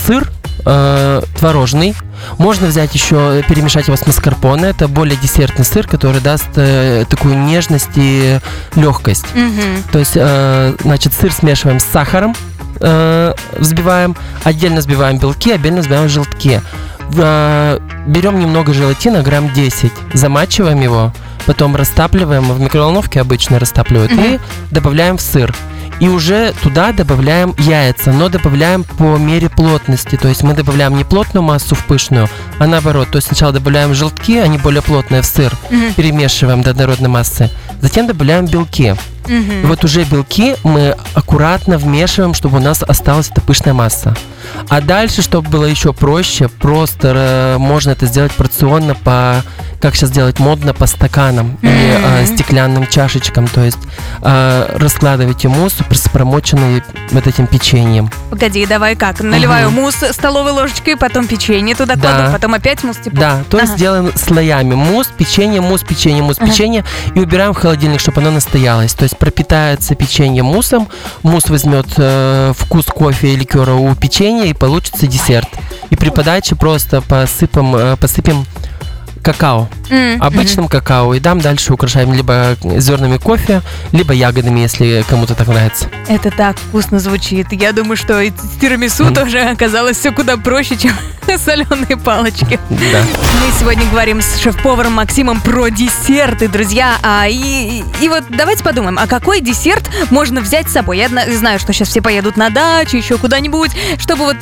сыр 0.05 0.31
э, 0.65 1.21
творожный. 1.37 1.95
Можно 2.37 2.67
взять 2.67 2.93
еще, 2.93 3.43
перемешать 3.47 3.87
его 3.87 3.97
с 3.97 4.05
маскарпоне. 4.05 4.65
Это 4.67 4.87
более 4.87 5.17
десертный 5.17 5.65
сыр, 5.65 5.87
который 5.87 6.21
даст 6.21 6.49
э, 6.55 7.05
такую 7.09 7.37
нежность 7.37 7.89
и 7.95 8.39
легкость. 8.75 9.25
Мгм. 9.33 9.83
То 9.91 9.99
есть, 9.99 10.13
э, 10.15 10.75
значит, 10.83 11.13
сыр 11.13 11.31
смешиваем 11.31 11.79
с 11.79 11.85
сахаром, 11.85 12.35
э, 12.79 13.33
взбиваем, 13.57 14.15
отдельно 14.43 14.79
взбиваем 14.79 15.17
белки, 15.17 15.51
отдельно 15.51 15.81
взбиваем 15.81 16.09
желтки. 16.09 16.61
Э, 17.17 17.79
берем 18.07 18.39
немного 18.39 18.73
желатина, 18.73 19.21
грамм 19.21 19.51
10, 19.53 19.91
замачиваем 20.13 20.79
его, 20.79 21.13
потом 21.45 21.75
растапливаем, 21.75 22.43
в 22.51 22.59
микроволновке 22.61 23.19
обычно 23.19 23.59
растапливают, 23.59 24.11
Мгм. 24.11 24.23
и 24.23 24.39
добавляем 24.71 25.17
в 25.17 25.21
сыр. 25.21 25.53
И 25.99 26.07
уже 26.07 26.53
туда 26.63 26.91
добавляем 26.93 27.53
яйца, 27.59 28.11
но 28.11 28.29
добавляем 28.29 28.83
по 28.83 29.17
мере 29.17 29.49
плотности. 29.49 30.15
То 30.15 30.27
есть 30.27 30.43
мы 30.43 30.53
добавляем 30.53 30.95
не 30.97 31.03
плотную 31.03 31.43
массу 31.43 31.75
в 31.75 31.85
пышную, 31.85 32.27
а 32.59 32.67
наоборот. 32.67 33.09
То 33.11 33.17
есть 33.17 33.27
сначала 33.27 33.53
добавляем 33.53 33.93
желтки, 33.93 34.37
они 34.37 34.57
более 34.57 34.81
плотные 34.81 35.21
в 35.21 35.25
сыр, 35.25 35.53
перемешиваем 35.95 36.63
до 36.63 36.71
однородной 36.71 37.09
массы. 37.09 37.49
Затем 37.81 38.07
добавляем 38.07 38.45
белки. 38.45 38.95
Мгм. 39.31 39.67
вот 39.67 39.83
уже 39.83 40.03
белки 40.03 40.55
мы 40.63 40.95
аккуратно 41.13 41.77
вмешиваем, 41.77 42.33
чтобы 42.33 42.57
у 42.57 42.61
нас 42.61 42.83
осталась 42.83 43.29
эта 43.29 43.41
пышная 43.41 43.73
масса. 43.73 44.15
А 44.69 44.81
дальше, 44.81 45.21
чтобы 45.21 45.49
было 45.49 45.65
еще 45.65 45.93
проще, 45.93 46.47
просто 46.49 47.13
э, 47.15 47.57
можно 47.57 47.91
это 47.91 48.05
сделать 48.07 48.31
порционно 48.33 48.95
по, 48.95 49.43
как 49.81 49.95
сейчас 49.95 50.11
делать 50.11 50.39
модно, 50.39 50.73
по 50.73 50.87
стаканам 50.87 51.57
или 51.61 52.21
э, 52.21 52.25
стеклянным 52.25 52.87
чашечкам. 52.87 53.47
То 53.47 53.61
есть 53.63 53.77
э, 54.21 54.75
раскладывайте 54.77 55.47
мусс 55.47 55.75
с 55.91 56.09
вот 57.11 57.27
этим 57.27 57.47
печеньем. 57.47 58.09
Погоди, 58.29 58.65
давай 58.65 58.95
как? 58.95 59.21
Наливаю 59.21 59.69
Мгм. 59.69 59.81
мусс 59.81 59.95
столовой 60.11 60.51
ложечкой, 60.51 60.97
потом 60.97 61.27
печенье 61.27 61.75
туда 61.75 61.95
Да. 61.95 62.01
кладу, 62.15 62.33
потом 62.33 62.53
опять 62.53 62.83
мусс, 62.83 62.97
типа. 62.97 63.15
Да, 63.15 63.43
то 63.49 63.57
есть 63.59 63.71
Ага. 63.73 63.79
делаем 63.79 64.11
слоями. 64.15 64.75
Мусс, 64.75 65.07
печенье, 65.17 65.61
мусс, 65.61 65.81
печенье, 65.83 66.23
мусс, 66.23 66.37
Ага. 66.39 66.49
печенье. 66.49 66.83
И 67.15 67.19
убираем 67.19 67.53
в 67.53 67.57
холодильник, 67.57 67.99
чтобы 67.99 68.21
оно 68.21 68.31
настоялось. 68.31 68.93
То 68.93 69.03
есть 69.03 69.17
пропитается 69.21 69.93
печенье 69.93 70.41
муссом, 70.41 70.89
мусс 71.21 71.47
возьмет 71.47 71.85
э, 71.97 72.53
вкус 72.57 72.87
кофе 72.87 73.33
и 73.33 73.35
ликера 73.35 73.75
у 73.75 73.93
печенья 73.93 74.45
и 74.45 74.53
получится 74.53 75.05
десерт. 75.05 75.47
И 75.91 75.95
при 75.95 76.09
подаче 76.09 76.55
просто 76.55 77.01
посыпем, 77.01 77.75
э, 77.75 77.97
посыпем 77.97 78.47
какао, 79.21 79.69
М, 79.89 80.21
обычным 80.21 80.67
какао, 80.67 81.13
и 81.13 81.19
дам 81.19 81.39
дальше 81.39 81.73
украшаем 81.73 82.13
либо 82.13 82.55
зернами 82.63 83.17
кофе, 83.17 83.61
либо 83.91 84.13
ягодами, 84.13 84.61
если 84.61 85.03
кому-то 85.09 85.35
так 85.35 85.47
нравится. 85.47 85.87
Это 86.07 86.31
так 86.31 86.57
вкусно 86.57 86.99
звучит. 86.99 87.51
Я 87.51 87.71
думаю, 87.73 87.97
что 87.97 88.19
и 88.21 88.31
с 88.31 88.59
тирамису 88.59 89.13
тоже 89.13 89.39
оказалось 89.41 89.97
все 89.97 90.11
куда 90.11 90.37
проще, 90.37 90.77
чем 90.77 90.93
соленые 91.37 91.97
палочки. 91.97 92.59
Да. 92.69 93.01
Мы 93.01 93.51
сегодня 93.59 93.85
говорим 93.89 94.21
с 94.21 94.37
шеф-поваром 94.37 94.93
Максимом 94.93 95.39
про 95.41 95.69
десерты, 95.69 96.47
друзья. 96.47 96.97
А, 97.03 97.27
и, 97.27 97.83
и 98.01 98.09
вот 98.09 98.23
давайте 98.29 98.63
подумаем, 98.63 98.97
а 98.99 99.07
какой 99.07 99.41
десерт 99.41 99.89
можно 100.09 100.41
взять 100.41 100.69
с 100.69 100.73
собой? 100.73 100.97
Я 100.97 101.09
зна- 101.09 101.25
знаю, 101.29 101.59
что 101.59 101.73
сейчас 101.73 101.89
все 101.89 102.01
поедут 102.01 102.37
на 102.37 102.49
дачу, 102.49 102.97
еще 102.97 103.17
куда-нибудь, 103.17 103.71
чтобы 103.97 104.23
вот 104.25 104.37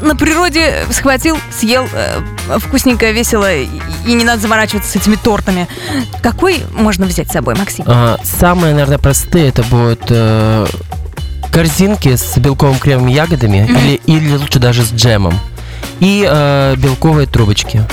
на 0.00 0.16
природе 0.16 0.84
схватил, 0.90 1.38
съел 1.56 1.88
э, 1.92 2.20
вкусненько, 2.58 3.10
весело, 3.10 3.52
и, 3.54 3.68
и 4.06 4.14
не 4.24 4.30
надо 4.30 4.40
заморачиваться 4.42 4.90
с 4.90 4.96
этими 4.96 5.16
тортами. 5.16 5.68
Какой 6.22 6.62
можно 6.72 7.06
взять 7.06 7.28
с 7.28 7.32
собой, 7.32 7.54
Максим? 7.56 7.84
А, 7.86 8.18
Самые, 8.24 8.72
наверное, 8.72 8.98
простые 8.98 9.48
это 9.48 9.62
будут 9.64 10.02
э, 10.08 10.66
корзинки 11.52 12.16
с 12.16 12.36
белковым 12.38 12.78
кремом 12.78 13.08
и 13.08 13.12
ягодами, 13.12 13.68
или, 13.68 14.00
или 14.06 14.36
лучше 14.36 14.58
даже 14.58 14.82
с 14.82 14.92
джемом, 14.92 15.38
и 16.00 16.26
э, 16.26 16.74
белковые 16.78 17.26
трубочки. 17.26 17.84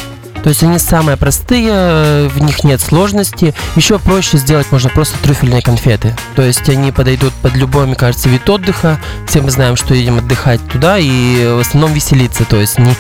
То 0.44 0.50
есть 0.50 0.64
они 0.64 0.80
самые 0.80 1.18
простые, 1.18 2.28
в 2.30 2.42
них 2.42 2.64
нет 2.64 2.82
сложности. 2.82 3.54
Еще 3.76 4.00
проще 4.00 4.38
сделать 4.38 4.72
можно 4.72 4.90
просто 4.90 5.18
трюфельные 5.20 5.62
конфеты. 5.62 6.16
То 6.36 6.42
есть 6.42 6.68
они 6.70 6.92
подойдут 6.92 7.34
под 7.42 7.56
любой, 7.56 7.86
мне 7.86 7.96
кажется, 7.96 8.30
вид 8.30 8.50
отдыха. 8.50 9.00
Все 9.28 9.42
мы 9.42 9.52
знаем, 9.52 9.76
что 9.76 9.94
едем 9.94 10.18
отдыхать 10.18 10.60
туда 10.68 10.98
и 10.98 11.46
в 11.56 11.60
основном 11.60 11.94
веселиться. 11.94 12.44
То 12.46 12.58
есть 12.58 12.80
не, 12.80 12.94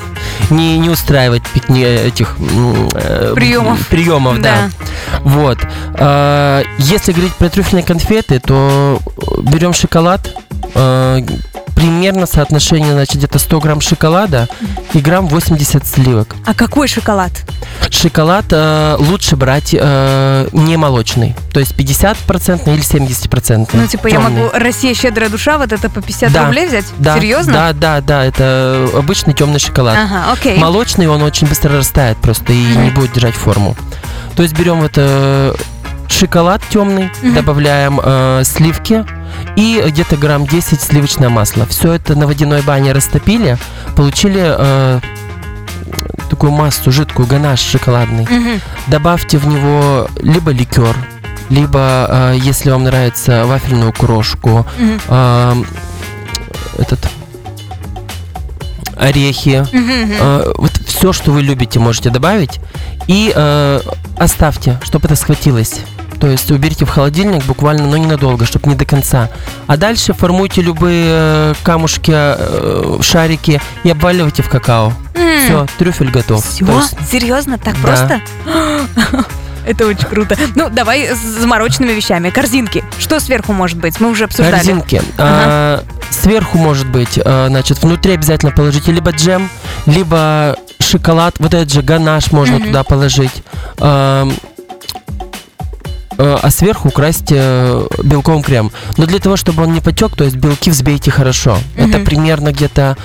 не, 0.50 0.77
не 0.77 0.89
устраивать 0.89 1.43
пикни 1.53 1.83
этих 1.83 2.36
э, 2.93 3.33
Приемов. 3.36 3.88
приемов, 3.88 4.41
да. 4.41 4.69
Вот. 5.21 5.57
А, 5.95 6.63
Если 6.77 7.12
говорить 7.12 7.33
про 7.36 7.50
трюфельные 7.50 7.83
конфеты, 7.83 8.39
то 8.39 9.00
берем 9.43 9.74
шоколад. 9.74 10.31
А, 10.75 11.19
Примерно 11.75 12.27
соотношение, 12.27 12.93
значит, 12.93 13.15
где-то 13.15 13.39
100 13.39 13.59
грамм 13.59 13.81
шоколада 13.81 14.47
и 14.93 14.99
грамм 14.99 15.27
80 15.27 15.87
сливок. 15.87 16.35
А 16.45 16.53
какой 16.53 16.87
шоколад? 16.87 17.31
Шоколад 17.89 18.45
э, 18.51 18.97
лучше 18.99 19.35
брать 19.35 19.73
э, 19.73 20.47
не 20.51 20.77
молочный, 20.77 21.35
то 21.51 21.59
есть 21.59 21.73
50% 21.73 22.71
или 22.71 22.83
70%. 22.83 23.69
Ну, 23.73 23.87
типа, 23.87 24.07
я 24.07 24.17
Тёмный. 24.17 24.43
могу 24.43 24.49
«Россия 24.53 24.93
щедрая 24.93 25.29
душа», 25.29 25.57
вот 25.57 25.73
это 25.73 25.89
по 25.89 26.01
50 26.03 26.31
Да. 26.31 26.45
рублей 26.45 26.67
взять? 26.67 26.85
Да, 26.99 27.17
Серьезно? 27.17 27.53
Да, 27.53 27.73
да, 27.73 28.01
да, 28.01 28.25
это 28.25 28.87
обычный 28.95 29.33
темный 29.33 29.59
шоколад. 29.59 29.97
Ага, 29.97 30.33
окей. 30.33 30.59
Молочный 30.59 31.07
он 31.07 31.23
очень 31.23 31.47
быстро 31.47 31.75
растает 31.77 32.17
просто 32.17 32.53
и 32.53 32.63
не 32.75 32.91
будет 32.91 33.13
держать 33.13 33.33
форму. 33.35 33.75
То 34.35 34.43
есть 34.43 34.55
берем 34.55 34.81
вот 34.81 34.93
э, 34.97 35.55
шоколад 36.09 36.61
темный, 36.69 37.09
добавляем 37.23 37.99
э, 38.03 38.43
сливки 38.45 39.03
и 39.55 39.83
где-то 39.88 40.17
грамм 40.17 40.45
10 40.47 40.81
сливочное 40.81 41.29
масло. 41.29 41.65
Все 41.65 41.93
это 41.93 42.15
на 42.15 42.27
водяной 42.27 42.61
бане 42.61 42.91
растопили, 42.91 43.57
получили 43.95 44.41
э, 44.43 45.00
такую 46.29 46.51
массу 46.51 46.91
жидкую, 46.91 47.27
ганаш 47.27 47.59
шоколадный. 47.59 48.23
Мгм. 48.29 48.61
Добавьте 48.88 49.38
в 49.38 49.47
него 49.47 50.07
либо 50.21 50.51
ликер, 50.51 50.95
либо, 51.50 52.07
э, 52.09 52.38
если 52.41 52.69
вам 52.71 52.83
нравится, 52.85 53.45
вафельную 53.45 53.91
крошку, 53.93 54.65
Мгм. 54.79 55.00
э, 55.07 55.63
этот 56.79 57.00
орехи, 58.97 59.65
мгм. 59.73 60.11
Э, 60.19 60.53
вот 60.57 60.71
все, 60.85 61.11
что 61.11 61.31
вы 61.31 61.41
любите, 61.41 61.79
можете 61.79 62.09
добавить. 62.09 62.59
И 63.07 63.31
э, 63.35 63.79
оставьте, 64.17 64.79
чтобы 64.83 65.05
это 65.07 65.15
схватилось. 65.15 65.79
То 66.21 66.27
есть 66.27 66.49
уберите 66.51 66.85
в 66.85 66.89
холодильник 66.89 67.43
буквально, 67.45 67.87
но 67.87 67.97
ненадолго, 67.97 68.45
чтобы 68.45 68.69
не 68.69 68.75
до 68.75 68.85
конца. 68.85 69.27
А 69.67 69.75
дальше 69.75 70.13
формуйте 70.13 70.61
любые 70.61 71.05
э, 71.09 71.53
камушки, 71.63 72.11
э, 72.13 72.99
шарики 73.01 73.59
и 73.83 73.89
обваливайте 73.89 74.43
в 74.43 74.49
какао. 74.49 74.93
М. 75.15 75.43
Все, 75.45 75.65
трюфель 75.79 76.11
готов. 76.11 76.45
Все? 76.47 76.63
Есть, 76.65 76.95
Серьезно? 77.11 77.57
Так 77.57 77.73
Да. 77.81 77.87
просто? 77.87 78.21
Это 79.65 79.85
очень 79.87 80.05
круто. 80.07 80.35
Ну, 80.55 80.69
давай 80.69 81.07
с 81.15 81.17
замороченными 81.19 81.91
вещами. 81.93 82.29
Корзинки. 82.29 82.83
Что 82.99 83.19
сверху 83.19 83.53
может 83.53 83.77
быть? 83.77 83.99
Мы 83.99 84.09
уже 84.09 84.25
обсуждали. 84.25 84.55
корзинки. 84.55 85.01
А, 85.17 85.83
сверху 86.09 86.57
может 86.57 86.87
быть, 86.87 87.17
э, 87.23 87.45
значит, 87.49 87.81
внутри 87.81 88.13
обязательно 88.13 88.51
положите 88.51 88.91
либо 88.91 89.11
джем, 89.11 89.49
либо 89.85 90.55
шоколад. 90.79 91.35
Вот 91.39 91.53
этот 91.53 91.71
же 91.71 91.81
ганаш 91.83 92.31
можно 92.31 92.57
Мгм. 92.57 92.67
туда 92.67 92.83
положить. 92.83 93.43
Э, 93.77 94.29
а 96.41 96.49
сверху 96.51 96.89
украсть 96.89 97.31
э, 97.31 97.87
белковым 98.03 98.43
крем. 98.43 98.71
Но 98.97 99.05
для 99.05 99.19
того, 99.19 99.37
чтобы 99.37 99.63
он 99.63 99.73
не 99.73 99.79
потек, 99.81 100.15
то 100.15 100.23
есть 100.23 100.35
белки 100.35 100.69
взбейте 100.69 101.11
хорошо. 101.11 101.57
Это 101.75 101.97
Мгм. 101.97 102.05
примерно 102.05 102.51
где-то 102.51 102.97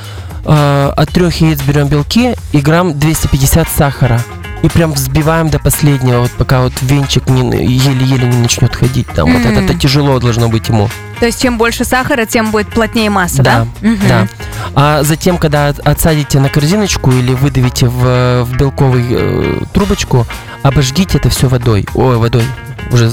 э, 0.44 0.92
от 0.96 1.08
трех 1.11 1.40
яиц 1.40 1.61
берем 1.62 1.88
белки 1.88 2.35
и 2.52 2.58
грамм 2.61 2.99
250 2.99 3.68
сахара. 3.68 4.20
И 4.63 4.69
прям 4.69 4.93
взбиваем 4.93 5.49
до 5.51 5.59
последнего, 5.59 6.21
вот 6.21 6.31
пока 6.33 6.63
вот 6.63 6.73
венчик 6.81 7.29
еле-еле 7.29 8.27
не 8.27 8.39
начнет 8.39 8.75
ходить. 8.75 9.07
Там 9.09 9.33
вот 9.33 9.45
это, 9.45 9.75
тяжело 9.75 10.19
должно 10.19 10.49
быть 10.49 10.69
ему. 10.69 10.89
То 11.21 11.27
есть, 11.27 11.41
чем 11.41 11.57
больше 11.57 11.85
сахара, 11.85 12.27
тем 12.27 12.51
будет 12.51 12.69
плотнее 12.69 13.09
масса, 13.11 13.43
да? 13.43 13.67
Да, 13.81 13.89
Мгм. 13.89 14.09
Да. 14.09 14.29
А 14.75 15.03
затем, 15.03 15.39
когда 15.39 15.69
от- 15.69 15.79
отсадите 15.81 16.41
на 16.41 16.49
корзиночку 16.49 17.11
или 17.11 17.33
выдавите 17.33 17.87
в, 17.87 18.45
в 18.45 18.57
белковую 18.57 19.05
э, 19.11 19.61
трубочку, 19.73 20.27
обожгите 20.63 21.19
это 21.19 21.31
все 21.31 21.49
водой. 21.49 21.87
Ой, 21.95 22.17
водой. 22.17 22.45
Уже 22.93 23.11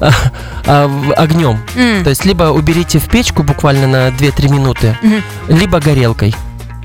а, 0.00 0.10
а, 0.66 1.12
огнем. 1.16 1.58
М. 1.76 2.04
То 2.04 2.10
есть 2.10 2.24
либо 2.24 2.44
уберите 2.44 2.98
в 2.98 3.04
печку 3.08 3.42
буквально 3.42 3.86
на 3.86 4.08
2-3 4.08 4.50
минуты, 4.50 4.96
Мгм. 5.02 5.22
либо 5.48 5.80
горелкой. 5.80 6.34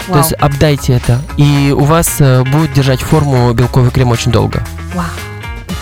Вау. 0.10 0.22
То 0.22 0.28
есть 0.28 0.34
обдайте 0.40 0.94
это. 0.94 1.22
И 1.38 1.74
у 1.76 1.84
вас 1.84 2.16
э, 2.20 2.44
будет 2.44 2.74
держать 2.74 3.02
форму 3.02 3.52
белковый 3.54 3.92
крем 3.92 4.10
очень 4.12 4.32
долго. 4.32 4.64
Вау. 4.94 5.06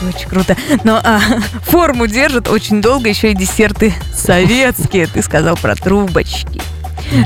Это 0.01 0.15
очень 0.15 0.29
круто. 0.29 0.55
Но 0.84 0.98
а, 1.03 1.19
форму 1.63 2.07
держат 2.07 2.48
очень 2.50 2.81
долго, 2.81 3.10
еще 3.10 3.31
и 3.31 3.36
десерты 3.36 3.93
советские. 4.13 5.07
Ты 5.07 5.22
сказал 5.24 5.55
про 5.55 5.75
трубочки. 5.75 6.62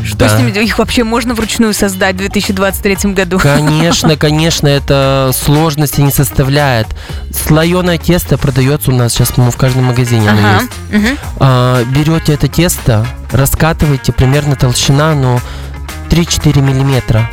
Что 0.04 0.18
Да. 0.18 0.30
с 0.30 0.38
ними? 0.40 0.52
Их 0.64 0.78
вообще 0.78 1.04
можно 1.04 1.34
вручную 1.34 1.74
создать 1.74 2.14
в 2.16 2.20
2023 2.20 3.14
году? 3.14 3.40
Конечно, 3.40 4.16
конечно, 4.18 4.68
это 4.68 5.32
сложности 5.34 6.02
не 6.02 6.12
составляет. 6.12 6.86
Слоеное 7.34 7.98
тесто 7.98 8.38
продается 8.38 8.92
у 8.92 8.96
нас 8.96 9.12
сейчас, 9.14 9.32
по-моему, 9.32 9.52
в 9.52 9.58
каждом 9.58 9.86
магазине. 9.86 10.30
оно 10.30 10.40
Ага. 10.40 10.62
есть. 10.62 10.72
Мгм. 11.04 11.18
А, 11.40 11.84
берете 11.86 12.34
это 12.34 12.48
тесто, 12.48 13.08
раскатываете 13.32 14.12
примерно 14.12 14.56
толщина, 14.56 15.16
ну, 15.16 15.40
3-4 16.12 16.62
миллиметра. 16.62 17.30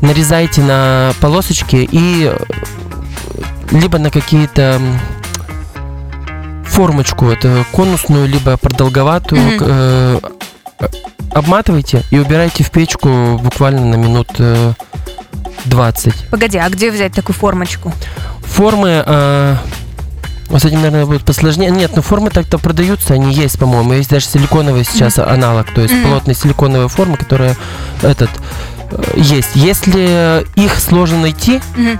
Нарезаете 0.00 0.62
на 0.62 1.12
полосочки 1.20 1.88
и 1.90 2.32
э, 2.32 2.36
либо 3.72 3.98
на 3.98 4.10
какие-то 4.10 4.80
формочку, 6.64 7.26
это 7.26 7.64
конусную, 7.72 8.26
либо 8.28 8.56
продолговатую, 8.56 9.58
к- 9.58 9.64
э, 9.66 10.20
обматывайте 11.32 12.02
и 12.10 12.18
убирайте 12.18 12.64
в 12.64 12.70
печку 12.70 13.38
буквально 13.42 13.84
на 13.84 13.94
минут 13.96 14.28
э, 14.38 14.72
20. 15.66 16.28
Погоди, 16.30 16.58
а 16.58 16.68
где 16.68 16.90
взять 16.90 17.12
такую 17.12 17.36
формочку? 17.36 17.92
Формы, 18.42 19.02
э, 19.04 19.56
с 20.58 20.64
этим, 20.64 20.76
наверное, 20.82 21.06
будет 21.06 21.24
посложнее. 21.24 21.70
Нет, 21.70 21.92
ну 21.96 22.02
формы 22.02 22.30
так-то 22.30 22.58
продаются, 22.58 23.14
они 23.14 23.32
есть, 23.32 23.58
по-моему. 23.58 23.94
Есть 23.94 24.10
даже 24.10 24.26
силиконовый 24.26 24.84
сейчас 24.84 25.18
аналог, 25.18 25.70
то 25.74 25.80
есть 25.80 25.94
Мгм. 25.94 26.10
плотные 26.10 26.34
силиконовые 26.34 26.88
формы, 26.88 27.16
которые 27.16 27.56
этот 28.02 28.30
э, 28.90 29.02
есть. 29.16 29.50
Если 29.54 30.46
их 30.60 30.78
сложно 30.78 31.20
найти, 31.20 31.60
Мгм. 31.76 31.98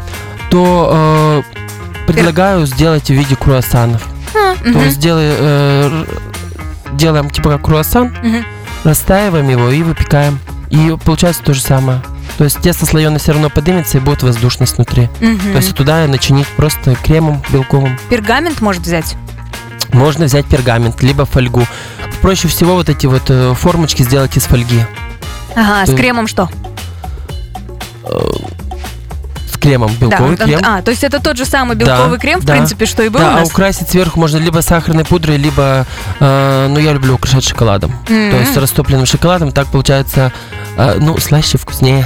то 0.50 0.90
э, 0.92 1.42
предлагаю 2.06 2.66
сделать 2.66 3.06
в 3.06 3.10
виде 3.14 3.36
круассанов. 3.36 4.06
А, 4.34 4.54
То 4.62 4.78
есть 4.80 4.98
делай, 4.98 5.30
э, 5.38 6.04
делаем 6.92 7.30
типа 7.30 7.50
как 7.50 7.62
круассан, 7.62 8.14
Мгм. 8.22 8.44
растаиваем 8.84 9.48
его 9.48 9.70
и 9.70 9.82
выпекаем. 9.82 10.38
И 10.70 10.96
получается 11.04 11.42
то 11.42 11.54
же 11.54 11.60
самое. 11.62 12.02
То 12.42 12.46
есть 12.46 12.60
тесто 12.60 12.86
слоеное 12.86 13.20
все 13.20 13.30
равно 13.30 13.50
поднимется 13.50 13.98
и 13.98 14.00
будет 14.00 14.24
воздушность 14.24 14.74
внутри. 14.74 15.08
Мгм. 15.20 15.52
То 15.52 15.58
есть 15.58 15.72
туда 15.76 16.04
начинить 16.08 16.48
просто 16.48 16.96
кремом 16.96 17.40
белковым. 17.50 17.96
Пергамент 18.10 18.60
может 18.60 18.82
взять? 18.82 19.14
Можно 19.92 20.24
взять 20.24 20.46
пергамент, 20.46 21.00
либо 21.04 21.24
фольгу. 21.24 21.64
Проще 22.20 22.48
всего 22.48 22.74
вот 22.74 22.88
эти 22.88 23.06
вот 23.06 23.22
э, 23.28 23.54
формочки 23.54 24.02
сделать 24.02 24.36
из 24.36 24.42
фольги. 24.46 24.80
Ага, 25.54 25.86
с 25.86 25.94
кремом 25.94 26.26
что? 26.26 26.50
Э, 28.06 28.18
С 29.48 29.56
кремом, 29.56 29.92
белковый 30.00 30.36
да, 30.36 30.44
крем. 30.44 30.60
А, 30.64 30.82
то 30.82 30.90
есть 30.90 31.04
это 31.04 31.20
тот 31.22 31.36
же 31.36 31.44
самый 31.44 31.76
белковый 31.76 32.16
Да, 32.16 32.18
крем, 32.18 32.40
в 32.40 32.44
да. 32.44 32.54
принципе, 32.54 32.86
что 32.86 33.04
и 33.04 33.08
был 33.08 33.20
да, 33.20 33.26
у 33.26 33.30
а 33.30 33.40
нас? 33.40 33.50
украсить 33.50 33.88
сверху 33.88 34.18
можно 34.18 34.38
либо 34.38 34.62
сахарной 34.62 35.04
пудрой, 35.04 35.36
либо, 35.36 35.86
э, 36.18 36.66
ну, 36.68 36.80
я 36.80 36.92
люблю 36.92 37.14
украшать 37.14 37.44
шоколадом. 37.44 37.92
М. 38.08 38.32
То 38.32 38.36
есть 38.38 38.56
растопленным 38.56 39.06
шоколадом, 39.06 39.52
так 39.52 39.68
получается, 39.68 40.32
ну, 40.76 41.18
слаще, 41.18 41.58
вкуснее. 41.58 42.04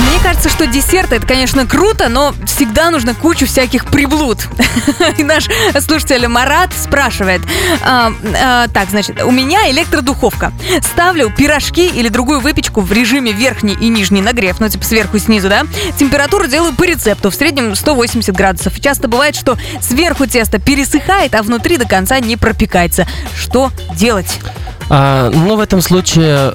Мне 0.00 0.18
кажется, 0.22 0.48
что 0.48 0.66
десерт 0.66 1.12
это, 1.12 1.26
конечно, 1.26 1.66
круто, 1.66 2.08
но 2.08 2.34
всегда 2.46 2.90
нужно 2.90 3.14
кучу 3.14 3.46
всяких 3.46 3.86
приблуд. 3.86 4.48
И 5.18 5.22
наш 5.22 5.48
слушатель 5.80 6.26
Марат 6.26 6.72
спрашивает. 6.72 7.42
а, 7.84 8.12
а, 8.34 8.68
так, 8.68 8.90
значит, 8.90 9.22
у 9.22 9.30
меня 9.30 9.70
электродуховка. 9.70 10.52
Ставлю 10.82 11.30
пирожки 11.30 11.86
или 11.86 12.08
другую 12.08 12.40
выпечку 12.40 12.80
в 12.80 12.92
режиме 12.92 13.32
верхний 13.32 13.74
и 13.74 13.88
нижний 13.88 14.20
нагрев, 14.20 14.58
ну, 14.60 14.68
типа 14.68 14.84
сверху 14.84 15.16
и 15.16 15.20
снизу, 15.20 15.48
да? 15.48 15.64
Температуру 15.98 16.46
делаю 16.46 16.74
по 16.74 16.84
рецепту, 16.84 17.30
в 17.30 17.34
среднем 17.34 17.74
180 17.74 18.34
градусов. 18.34 18.80
Часто 18.80 19.08
бывает, 19.08 19.36
что 19.36 19.56
сверху 19.80 20.26
тесто 20.26 20.58
пересыхает, 20.58 21.34
а 21.34 21.42
внутри 21.42 21.76
до 21.76 21.86
конца 21.86 22.18
не 22.20 22.36
пропекается. 22.36 23.06
Что 23.38 23.70
делать? 23.94 24.40
А, 24.88 25.30
ну, 25.30 25.56
в 25.56 25.60
этом 25.60 25.80
случае 25.80 26.54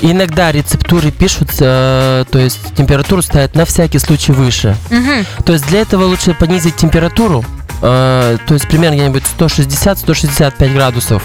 иногда 0.00 0.52
рецептуры 0.52 1.10
пишут, 1.10 1.50
э, 1.60 2.24
то 2.30 2.38
есть 2.38 2.74
температуру 2.74 3.22
ставят 3.22 3.54
на 3.54 3.64
всякий 3.64 3.98
случай 3.98 4.32
выше. 4.32 4.76
Мгм. 4.90 5.24
То 5.44 5.52
есть 5.52 5.66
для 5.68 5.80
этого 5.80 6.04
лучше 6.04 6.34
понизить 6.34 6.76
температуру, 6.76 7.44
э, 7.82 8.38
то 8.46 8.54
есть 8.54 8.68
примерно 8.68 8.96
где-нибудь 8.96 9.24
160-165 9.38 10.72
градусов, 10.74 11.22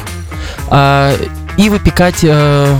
а, 0.70 1.13
и 1.58 1.70
выпекать 1.70 2.20
э, 2.24 2.77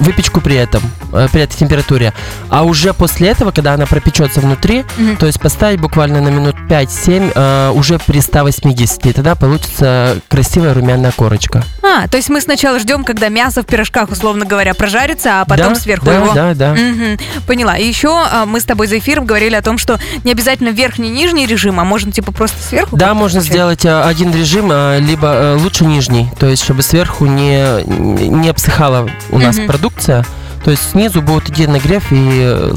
выпечку 0.00 0.40
при 0.40 0.56
этом, 0.56 0.82
э, 1.12 1.28
при 1.30 1.42
этой 1.42 1.56
температуре. 1.56 2.12
А 2.48 2.64
уже 2.64 2.92
после 2.94 3.28
этого, 3.28 3.50
когда 3.52 3.74
она 3.74 3.86
пропечется 3.86 4.40
внутри, 4.40 4.84
Мгм. 4.96 5.16
то 5.16 5.26
есть 5.26 5.40
поставить 5.40 5.80
буквально 5.80 6.20
на 6.20 6.28
минут 6.28 6.56
5-7 6.68 7.32
э, 7.34 7.70
уже 7.74 7.98
при 7.98 8.20
180, 8.20 9.06
и 9.06 9.12
тогда 9.12 9.34
получится 9.34 10.16
красивая 10.28 10.74
румяная 10.74 11.12
корочка. 11.12 11.62
А, 11.82 12.08
то 12.08 12.16
есть 12.16 12.28
мы 12.30 12.40
сначала 12.40 12.78
ждем, 12.78 13.04
когда 13.04 13.28
мясо 13.28 13.62
в 13.62 13.66
пирожках, 13.66 14.10
условно 14.10 14.44
говоря, 14.44 14.74
прожарится, 14.74 15.40
а 15.40 15.44
потом 15.44 15.74
да, 15.74 15.80
сверху 15.80 16.06
да, 16.06 16.14
его... 16.14 16.32
Да, 16.34 16.54
да, 16.54 16.72
Мгм, 16.74 17.18
поняла. 17.46 17.76
И 17.76 17.86
еще 17.86 18.08
а, 18.10 18.46
мы 18.46 18.60
с 18.60 18.64
тобой 18.64 18.86
за 18.86 18.98
эфиром 18.98 19.26
говорили 19.26 19.54
о 19.54 19.62
том, 19.62 19.78
что 19.78 19.98
не 20.24 20.32
обязательно 20.32 20.70
верхний 20.70 21.08
и 21.08 21.12
нижний 21.12 21.46
режим, 21.46 21.78
а 21.80 21.84
можно 21.84 22.10
типа 22.12 22.32
просто 22.32 22.56
сверху. 22.62 22.96
Да, 22.96 23.14
можно 23.14 23.40
включать. 23.40 23.52
сделать 23.54 23.84
э, 23.84 24.02
один 24.02 24.32
режим, 24.34 24.70
э, 24.72 24.98
либо 25.00 25.28
э, 25.28 25.56
лучше 25.56 25.84
нижний, 25.84 26.28
то 26.38 26.46
есть 26.46 26.62
чтобы 26.64 26.82
сверху 26.82 27.26
не, 27.26 27.82
не 27.86 28.48
обсыхала 28.48 29.08
у 29.30 29.38
нас 29.38 29.56
Мгм. 29.56 29.66
Продукция. 29.90 30.24
То 30.64 30.70
есть 30.70 30.90
снизу 30.90 31.22
будет 31.22 31.48
идти 31.50 31.66
нагрев 31.66 32.04
и 32.10 32.72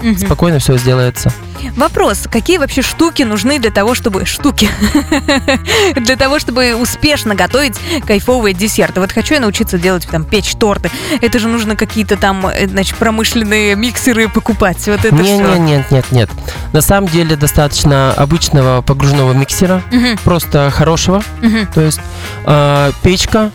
Мгм. 0.00 0.16
спокойно 0.16 0.60
все 0.60 0.78
сделается. 0.78 1.32
Вопрос: 1.76 2.28
какие 2.30 2.58
вообще 2.58 2.82
штуки 2.82 3.24
нужны 3.24 3.58
для 3.58 3.72
того, 3.72 3.96
чтобы 3.96 4.24
штуки 4.26 4.70
для 5.96 6.14
того, 6.16 6.38
чтобы 6.38 6.76
успешно 6.76 7.34
готовить 7.34 7.74
кайфовые 8.06 8.54
десерты? 8.54 9.00
Вот 9.00 9.10
хочу 9.10 9.34
я 9.34 9.40
научиться 9.40 9.76
делать 9.76 10.06
там 10.08 10.24
печь 10.24 10.52
торты. 10.54 10.88
Это 11.20 11.40
же 11.40 11.48
нужно 11.48 11.74
какие-то 11.74 12.16
там, 12.16 12.46
э, 12.46 12.68
значит, 12.68 12.96
промышленные 12.96 13.74
миксеры 13.74 14.28
покупать. 14.28 14.78
Вот 14.86 15.04
это 15.04 15.12
Не, 15.16 15.22
все. 15.24 15.56
не, 15.56 15.58
нет, 15.58 15.90
нет, 15.90 16.06
нет. 16.12 16.30
На 16.72 16.80
самом 16.80 17.08
деле 17.10 17.34
достаточно 17.34 18.12
обычного 18.16 18.80
погружного 18.82 19.32
миксера, 19.32 19.82
просто 20.22 20.70
хорошего. 20.70 21.22
То 21.74 21.80
есть 21.80 22.00
э, 22.46 22.92
печка, 23.02 23.50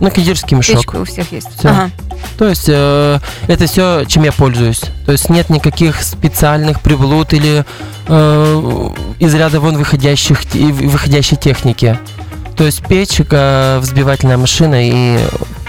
ну, 0.00 0.10
кондитерский 0.10 0.56
мешок. 0.56 0.76
Печка 0.78 0.96
у 0.96 1.04
всех 1.04 1.30
есть. 1.32 1.48
Всё. 1.58 1.68
Ага. 1.68 1.90
То 2.38 2.48
есть 2.48 2.64
э, 2.68 3.18
это 3.46 3.66
все, 3.66 4.04
чем 4.06 4.24
я 4.24 4.32
пользуюсь. 4.32 4.80
То 5.06 5.12
есть 5.12 5.28
нет 5.30 5.50
никаких 5.50 6.02
специальных 6.02 6.80
приблуд 6.80 7.32
или 7.32 7.64
э, 8.08 8.90
из 9.18 9.34
ряда 9.34 9.60
вон 9.60 9.76
выходящих 9.76 10.44
те- 10.46 10.58
выходящей 10.66 11.36
техники. 11.36 11.98
То 12.56 12.64
есть 12.64 12.86
печка, 12.86 13.78
взбивательная 13.80 14.36
машина 14.36 14.76
и 14.88 15.18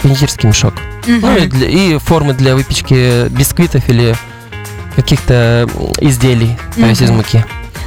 кондитерский 0.02 0.48
мешок. 0.50 0.74
Ну 1.08 1.36
и, 1.38 1.48
для- 1.48 1.68
и 1.68 1.98
формы 1.98 2.34
для 2.34 2.56
выпечки 2.56 3.28
бисквитов 3.30 3.88
или 3.90 4.16
каких-то 4.96 5.68
изделий, 6.00 6.58
то 6.76 6.86
есть 6.86 7.02
из 7.02 7.10
муки. 7.12 7.44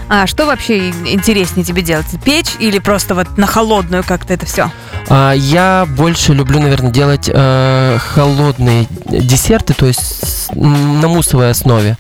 А 0.09 0.27
что 0.27 0.47
вообще 0.47 0.89
интереснее 0.89 1.65
тебе 1.65 1.83
делать? 1.83 2.07
Печь 2.25 2.57
или 2.59 2.79
просто 2.79 3.15
вот 3.15 3.37
на 3.37 3.47
холодную 3.47 4.03
как-то 4.05 4.33
это 4.33 4.47
все? 4.47 4.71
А, 5.09 5.33
я 5.33 5.87
больше 5.87 6.33
люблю, 6.33 6.61
наверное, 6.61 6.91
делать 6.91 7.31
э, 7.33 7.99
холодные 8.15 8.87
десерты, 9.09 9.75
то 9.75 9.87
есть 9.87 10.49
на 10.55 11.09
муссовой 11.09 11.51
основе. 11.51 11.97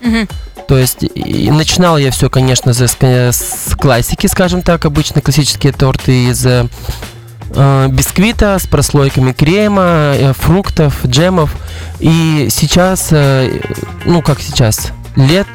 То 0.68 0.76
есть 0.76 1.02
и 1.02 1.50
начинал 1.50 1.96
я 1.96 2.10
все, 2.10 2.28
конечно, 2.28 2.74
с, 2.74 2.80
с 2.82 3.74
классики, 3.74 4.26
скажем 4.26 4.60
так, 4.60 4.84
обычно 4.84 5.22
классические 5.22 5.72
торты 5.72 6.26
из 6.26 6.44
э, 6.44 6.66
э, 7.54 7.88
бисквита 7.88 8.58
с 8.58 8.66
прослойками 8.66 9.32
крема, 9.32 10.12
э, 10.14 10.32
фруктов, 10.34 11.06
джемов. 11.06 11.56
И 12.00 12.48
сейчас, 12.50 13.08
э, 13.12 13.60
ну 14.04 14.20
как 14.20 14.42
сейчас, 14.42 14.92
лет 15.16 15.46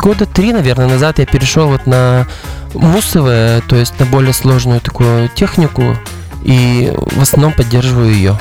года 0.00 0.26
три, 0.26 0.52
наверное, 0.52 0.88
назад 0.88 1.18
я 1.18 1.26
перешел 1.26 1.68
вот 1.68 1.86
на 1.86 2.26
муссовое, 2.74 3.60
то 3.62 3.76
есть 3.76 3.98
на 4.00 4.06
более 4.06 4.32
сложную 4.32 4.80
такую 4.80 5.28
технику, 5.28 5.96
и 6.42 6.92
в 6.96 7.20
основном 7.20 7.52
поддерживаю 7.52 8.12
ее. 8.12 8.38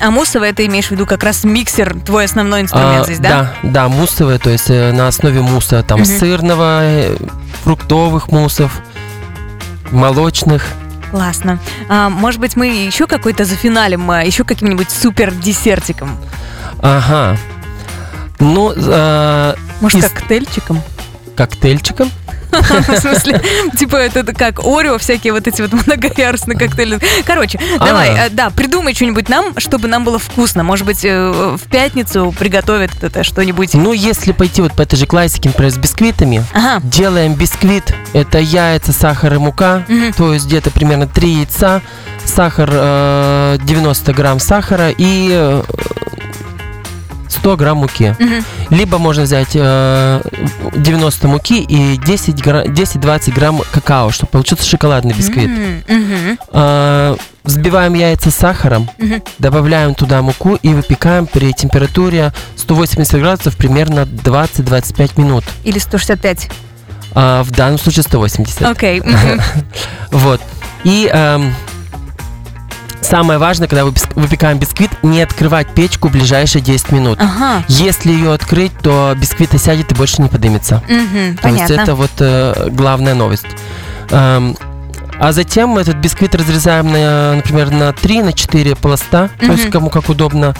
А 0.00 0.10
муссовое 0.10 0.52
ты 0.52 0.66
имеешь 0.66 0.88
в 0.88 0.90
виду 0.90 1.06
как 1.06 1.24
раз 1.24 1.44
миксер, 1.44 1.98
твой 2.00 2.26
основной 2.26 2.60
инструмент 2.60 3.02
А, 3.02 3.04
здесь, 3.04 3.18
да? 3.18 3.54
Да, 3.62 3.70
да, 3.70 3.88
муссовое, 3.88 4.38
то 4.38 4.50
есть 4.50 4.68
э, 4.68 4.92
на 4.92 5.08
основе 5.08 5.40
мусса, 5.40 5.82
там 5.82 6.00
Мгм. 6.00 6.06
сырного, 6.06 6.80
э, 6.82 7.16
фруктовых 7.64 8.28
муссов, 8.30 8.80
молочных. 9.90 10.66
Классно. 11.10 11.58
А, 11.88 12.10
может 12.10 12.38
быть, 12.40 12.54
мы 12.54 12.66
еще 12.66 13.06
какой-то 13.06 13.44
зафиналим, 13.46 14.10
а, 14.10 14.22
еще 14.22 14.44
каким-нибудь 14.44 14.90
супер 14.90 15.32
десертиком? 15.32 16.18
Ага. 16.80 17.38
Ну, 18.40 18.72
э, 18.76 19.54
Может, 19.80 20.04
Из- 20.04 20.10
коктейльчиком? 20.10 20.80
Коктейльчиком. 21.34 22.10
В 22.52 23.00
смысле, 23.00 23.40
типа 23.78 23.96
это 23.96 24.24
как 24.34 24.60
Орео, 24.60 24.98
всякие 24.98 25.32
вот 25.32 25.46
эти 25.46 25.62
вот 25.62 25.72
многоярусные 25.86 26.58
коктейли. 26.58 27.00
Короче, 27.24 27.58
А. 27.78 27.86
давай, 27.86 28.10
э, 28.10 28.28
да, 28.30 28.50
придумай 28.50 28.94
что-нибудь 28.94 29.28
нам, 29.30 29.58
чтобы 29.58 29.88
нам 29.88 30.04
было 30.04 30.18
вкусно. 30.18 30.62
Может 30.62 30.84
быть, 30.84 31.02
э, 31.02 31.30
в 31.30 31.62
пятницу 31.70 32.34
приготовят 32.38 32.90
кто-то 32.90 33.24
что-нибудь. 33.24 33.72
Ну, 33.72 33.92
если 33.94 34.32
пойти 34.32 34.60
вот 34.60 34.74
по 34.74 34.82
этой 34.82 34.96
же 34.96 35.06
классике, 35.06 35.48
например, 35.48 35.72
с 35.72 35.78
бисквитами, 35.78 36.44
делаем 36.82 37.34
бисквит. 37.34 37.94
Это 38.12 38.38
яйца, 38.38 38.92
сахар 38.92 39.32
и 39.34 39.38
мука. 39.38 39.84
То 40.16 40.34
есть 40.34 40.46
где-то 40.46 40.70
примерно 40.70 41.06
3 41.06 41.30
яйца, 41.30 41.80
сахар 42.24 42.68
э, 42.72 43.58
90 43.62 44.12
грамм 44.12 44.40
сахара 44.40 44.90
и 44.90 45.30
э, 45.32 45.62
100 47.32 47.56
грамм 47.56 47.78
муки. 47.78 48.14
Мгм. 48.18 48.44
Либо 48.70 48.98
можно 48.98 49.22
взять 49.24 49.50
э, 49.54 50.20
90 50.76 51.28
муки 51.28 51.60
и 51.62 51.96
10 51.96 52.42
гра- 52.42 52.64
10-20 52.64 53.32
грамм 53.32 53.60
какао, 53.72 54.10
чтобы 54.10 54.30
получился 54.32 54.64
шоколадный 54.68 55.14
бисквит. 55.14 55.48
Мгм, 55.88 56.38
Э, 56.52 57.16
взбиваем 57.44 57.94
яйца 57.94 58.30
с 58.30 58.34
сахаром, 58.36 58.88
мгм. 58.98 59.22
добавляем 59.38 59.94
туда 59.94 60.22
муку 60.22 60.56
и 60.62 60.68
выпекаем 60.74 61.26
при 61.26 61.52
температуре 61.52 62.32
180 62.56 63.18
градусов 63.20 63.56
примерно 63.56 64.06
20-25 64.06 65.18
минут. 65.18 65.44
Или 65.64 65.78
165. 65.78 66.48
А 67.14 67.42
в 67.42 67.50
данном 67.50 67.78
случае 67.78 68.04
180. 68.04 68.62
Окей. 68.62 69.00
мгм. 69.00 69.40
Вот. 70.10 70.40
И 70.84 71.08
эм, 71.12 71.54
самое 73.02 73.38
важное, 73.38 73.68
когда 73.68 73.84
выпекаем 73.84 74.58
бисквит, 74.58 74.90
не 75.02 75.20
открывать 75.22 75.68
печку 75.74 76.08
ближайшие 76.08 76.62
10 76.62 76.92
минут. 76.92 77.18
Ага. 77.20 77.64
Если 77.68 78.10
ее 78.12 78.32
открыть, 78.32 78.72
то 78.82 79.14
бисквит 79.16 79.54
осядет 79.54 79.92
и 79.92 79.94
больше 79.94 80.22
не 80.22 80.28
поднимется. 80.28 80.82
Мгм, 80.88 81.36
То 81.36 81.48
есть 81.48 81.60
Понятно. 81.66 81.72
это 81.74 81.94
вот 81.94 82.10
э, 82.20 82.68
главная 82.70 83.14
новость. 83.14 83.46
Эм, 84.10 84.56
а 85.18 85.32
затем 85.32 85.70
мы 85.70 85.82
этот 85.82 85.96
бисквит 85.96 86.34
разрезаем, 86.34 86.90
на, 86.90 87.34
например, 87.36 87.70
на 87.70 87.92
3, 87.92 88.22
на 88.22 88.32
4 88.32 88.74
пласта, 88.76 89.30
то 89.38 89.46
есть 89.52 89.70
кому 89.70 89.90
как 89.90 90.08
удобно, 90.08 90.54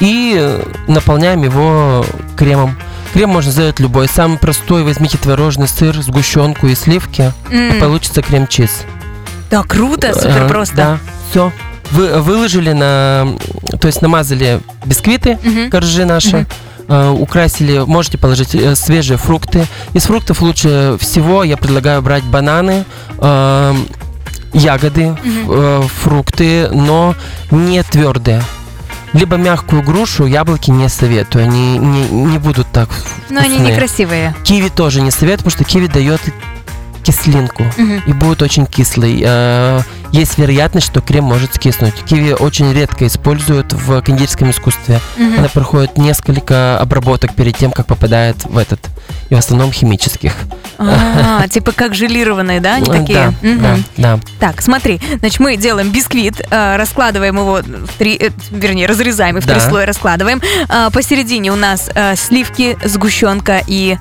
и 0.00 0.34
э, 0.38 0.62
наполняем 0.88 1.42
его 1.42 2.04
кремом. 2.36 2.76
Крем 3.12 3.30
можно 3.30 3.50
сделать 3.50 3.80
любой. 3.80 4.08
Самый 4.08 4.38
простой, 4.38 4.84
возьмите 4.84 5.18
творожный 5.18 5.66
сыр, 5.66 6.00
сгущенку 6.00 6.68
и 6.68 6.74
сливки, 6.76 7.32
М, 7.50 7.76
и 7.76 7.80
получится 7.80 8.22
крем-чиз. 8.22 8.82
Да, 9.50 9.64
круто, 9.64 10.14
супер 10.14 10.44
Э, 10.44 10.48
просто. 10.48 10.76
Да, 10.76 10.98
все. 11.30 11.52
Вы 11.90 12.20
выложили 12.20 12.72
на, 12.72 13.36
то 13.80 13.86
есть 13.88 14.00
намазали 14.02 14.60
бисквиты, 14.84 15.38
Мгм. 15.42 15.70
коржи 15.70 16.04
наши, 16.04 16.46
э, 16.88 17.08
украсили, 17.10 17.78
можете 17.86 18.16
положить 18.18 18.54
э, 18.54 18.74
свежие 18.76 19.16
фрукты. 19.18 19.66
Из 19.92 20.04
фруктов 20.04 20.40
лучше 20.40 20.96
всего 21.00 21.42
я 21.44 21.56
предлагаю 21.56 22.00
брать 22.02 22.24
бананы, 22.24 22.84
э, 23.18 23.74
ягоды, 24.52 25.10
Мгм. 25.10 25.50
э, 25.50 25.82
фрукты, 26.02 26.68
но 26.70 27.14
не 27.50 27.82
твердые. 27.82 28.42
Либо 29.12 29.36
мягкую 29.36 29.82
грушу, 29.82 30.26
яблоки 30.26 30.70
не 30.70 30.88
советую. 30.88 31.44
Они 31.44 31.78
не, 31.78 32.02
не 32.08 32.38
будут 32.38 32.68
так 32.72 32.88
Но 33.28 33.40
они 33.40 33.54
вкусные. 33.56 33.72
некрасивые. 33.72 34.34
Киви 34.44 34.68
тоже 34.68 35.00
не 35.00 35.10
советую, 35.10 35.38
потому 35.50 35.50
что 35.50 35.64
киви 35.64 35.88
дает 35.88 36.20
кислинку. 37.02 37.64
Мгм. 37.76 38.02
И 38.06 38.12
будет 38.12 38.42
очень 38.42 38.66
кислый. 38.66 39.22
Э, 39.24 39.80
Есть 40.12 40.38
вероятность, 40.38 40.86
что 40.88 41.00
крем 41.00 41.24
может 41.24 41.54
скиснуть. 41.54 41.94
Киви 42.04 42.32
очень 42.32 42.72
редко 42.72 43.06
используют 43.06 43.72
в 43.72 44.02
кондитерском 44.02 44.50
искусстве. 44.50 45.00
Мгм. 45.16 45.38
Она 45.38 45.48
проходит 45.48 45.96
несколько 45.98 46.76
обработок 46.80 47.32
перед 47.34 47.56
тем, 47.56 47.70
как 47.70 47.86
попадает 47.86 48.44
в 48.44 48.58
этот. 48.58 48.80
И 49.28 49.34
в 49.36 49.38
основном 49.38 49.70
химических. 49.70 50.32
А, 50.78 51.46
типа 51.50 51.70
как 51.70 51.94
желированные, 51.94 52.60
да? 52.60 52.74
Они 52.76 52.86
такие. 52.86 53.32
Да, 53.40 53.56
да, 53.56 53.78
да. 53.96 54.20
Так, 54.40 54.62
смотри, 54.62 55.00
значит, 55.20 55.38
мы 55.38 55.56
делаем 55.56 55.90
бисквит, 55.92 56.40
э, 56.50 56.76
раскладываем 56.76 57.36
его 57.36 57.60
в 57.62 57.98
три, 57.98 58.16
э, 58.20 58.30
вернее, 58.50 58.86
разрезаем 58.86 59.38
и 59.38 59.40
в 59.40 59.46
три 59.46 59.60
слоя 59.60 59.86
раскладываем. 59.86 60.40
А, 60.68 60.90
Посередине 60.90 61.52
у 61.52 61.56
нас 61.56 61.88
сливки, 62.16 62.76
сгущенка 62.84 63.62
и, 63.66 63.96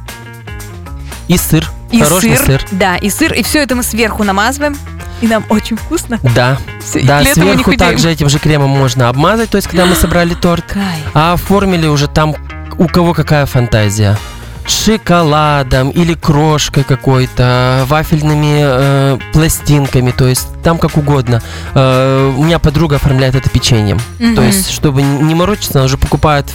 И 1.28 1.38
сыр. 1.38 1.70
И 1.91 2.02
Хороший 2.02 2.36
сыр. 2.38 2.45
сыр. 2.45 2.65
Да, 2.71 2.95
и 2.97 3.10
сыр. 3.10 3.34
И 3.34 3.43
все 3.43 3.63
это 3.63 3.75
мы 3.75 3.84
сверху 3.84 4.23
намазываем. 4.23 4.78
И 5.21 5.28
нам 5.28 5.43
очень 5.49 5.75
вкусно. 5.75 6.17
Да. 6.36 6.58
Всё, 6.82 6.99
и 6.99 7.04
Да, 7.06 7.23
сверху 7.23 7.73
также 7.75 8.10
этим 8.10 8.30
же 8.30 8.39
кремом 8.39 8.69
можно 8.69 9.10
обмазать, 9.10 9.49
то 9.49 9.58
есть 9.58 9.67
когда 9.67 9.86
мы 9.86 9.95
собрали 9.95 10.34
торт. 10.34 10.63
Кайф. 10.67 10.86
А 11.13 11.34
оформили 11.34 11.88
уже 11.88 12.08
там 12.08 12.36
у 12.78 12.88
кого 12.88 13.13
какая 13.13 13.45
фантазия. 13.45 14.17
Шоколадом 14.65 15.89
или 15.89 16.13
крошкой 16.13 16.84
какой-то, 16.84 17.86
вафельными 17.88 18.60
э, 18.62 19.17
пластинками, 19.34 20.12
то 20.12 20.28
есть 20.28 20.47
там 20.63 20.78
как 20.78 20.95
угодно. 20.97 21.41
Э, 21.73 22.34
у 22.38 22.43
меня 22.43 22.60
подруга 22.60 22.95
оформляет 22.97 23.36
это 23.36 23.49
печеньем. 23.49 23.97
То 24.17 24.23
Мгм. 24.25 24.43
есть, 24.45 24.69
чтобы 24.71 25.02
не 25.02 25.36
морочиться, 25.36 25.80
она 25.80 25.86
уже 25.86 25.97
покупает 25.97 26.45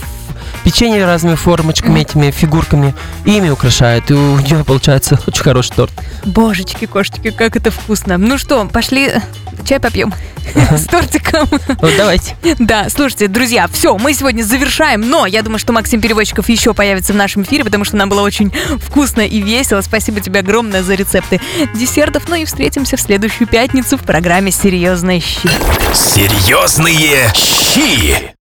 печенье 0.63 1.05
разными 1.05 1.35
формочками, 1.35 2.01
этими 2.01 2.31
фигурками, 2.31 2.95
ими 3.25 3.51
украшает. 3.51 4.11
И 4.11 4.15
у 4.15 4.39
нее 4.39 4.65
получается 4.65 5.21
очень 5.27 5.43
хороший 5.43 5.75
торт. 5.75 5.93
Божечки, 6.25 6.87
кошечки, 6.87 7.31
как 7.31 7.57
это 7.57 7.71
вкусно. 7.71 8.19
Ну 8.19 8.39
что, 8.39 8.65
пошли 8.67 9.09
э, 9.09 9.21
чай 9.65 9.81
попьем 9.81 10.13
с 10.71 10.85
тортиком. 10.85 11.49
Вот 11.51 11.93
давайте. 11.97 12.37
Да, 12.59 12.89
слушайте, 12.89 13.29
друзья, 13.29 13.69
все, 13.71 13.97
мы 13.99 14.15
сегодня 14.15 14.43
завершаем, 14.43 15.01
но 15.01 15.27
я 15.27 15.43
думаю, 15.43 15.59
что 15.59 15.73
Максим 15.73 16.01
Переводчиков 16.01 16.49
еще 16.49 16.73
появится 16.73 17.13
в 17.13 17.17
нашем 17.17 17.43
эфире, 17.43 17.65
потому 17.65 17.85
что 17.85 17.97
нам 17.97 18.09
было 18.09 18.23
очень 18.23 18.53
вкусно 18.81 19.23
и 19.23 19.41
весело. 19.41 19.81
Спасибо 19.81 20.21
тебе 20.21 20.41
огромное 20.41 20.83
за 20.83 20.95
рецепты 20.95 21.41
десертов. 21.75 22.25
Ну 22.29 22.37
и 22.37 22.45
встретимся 22.45 22.97
в 22.97 23.01
следующую 23.01 23.49
пятницу 23.49 23.99
в 23.99 24.03
программе 24.03 24.51
«Серьезные 24.51 25.21
щи». 25.21 25.49
Серьезные 25.93 27.31
щи. 27.35 28.34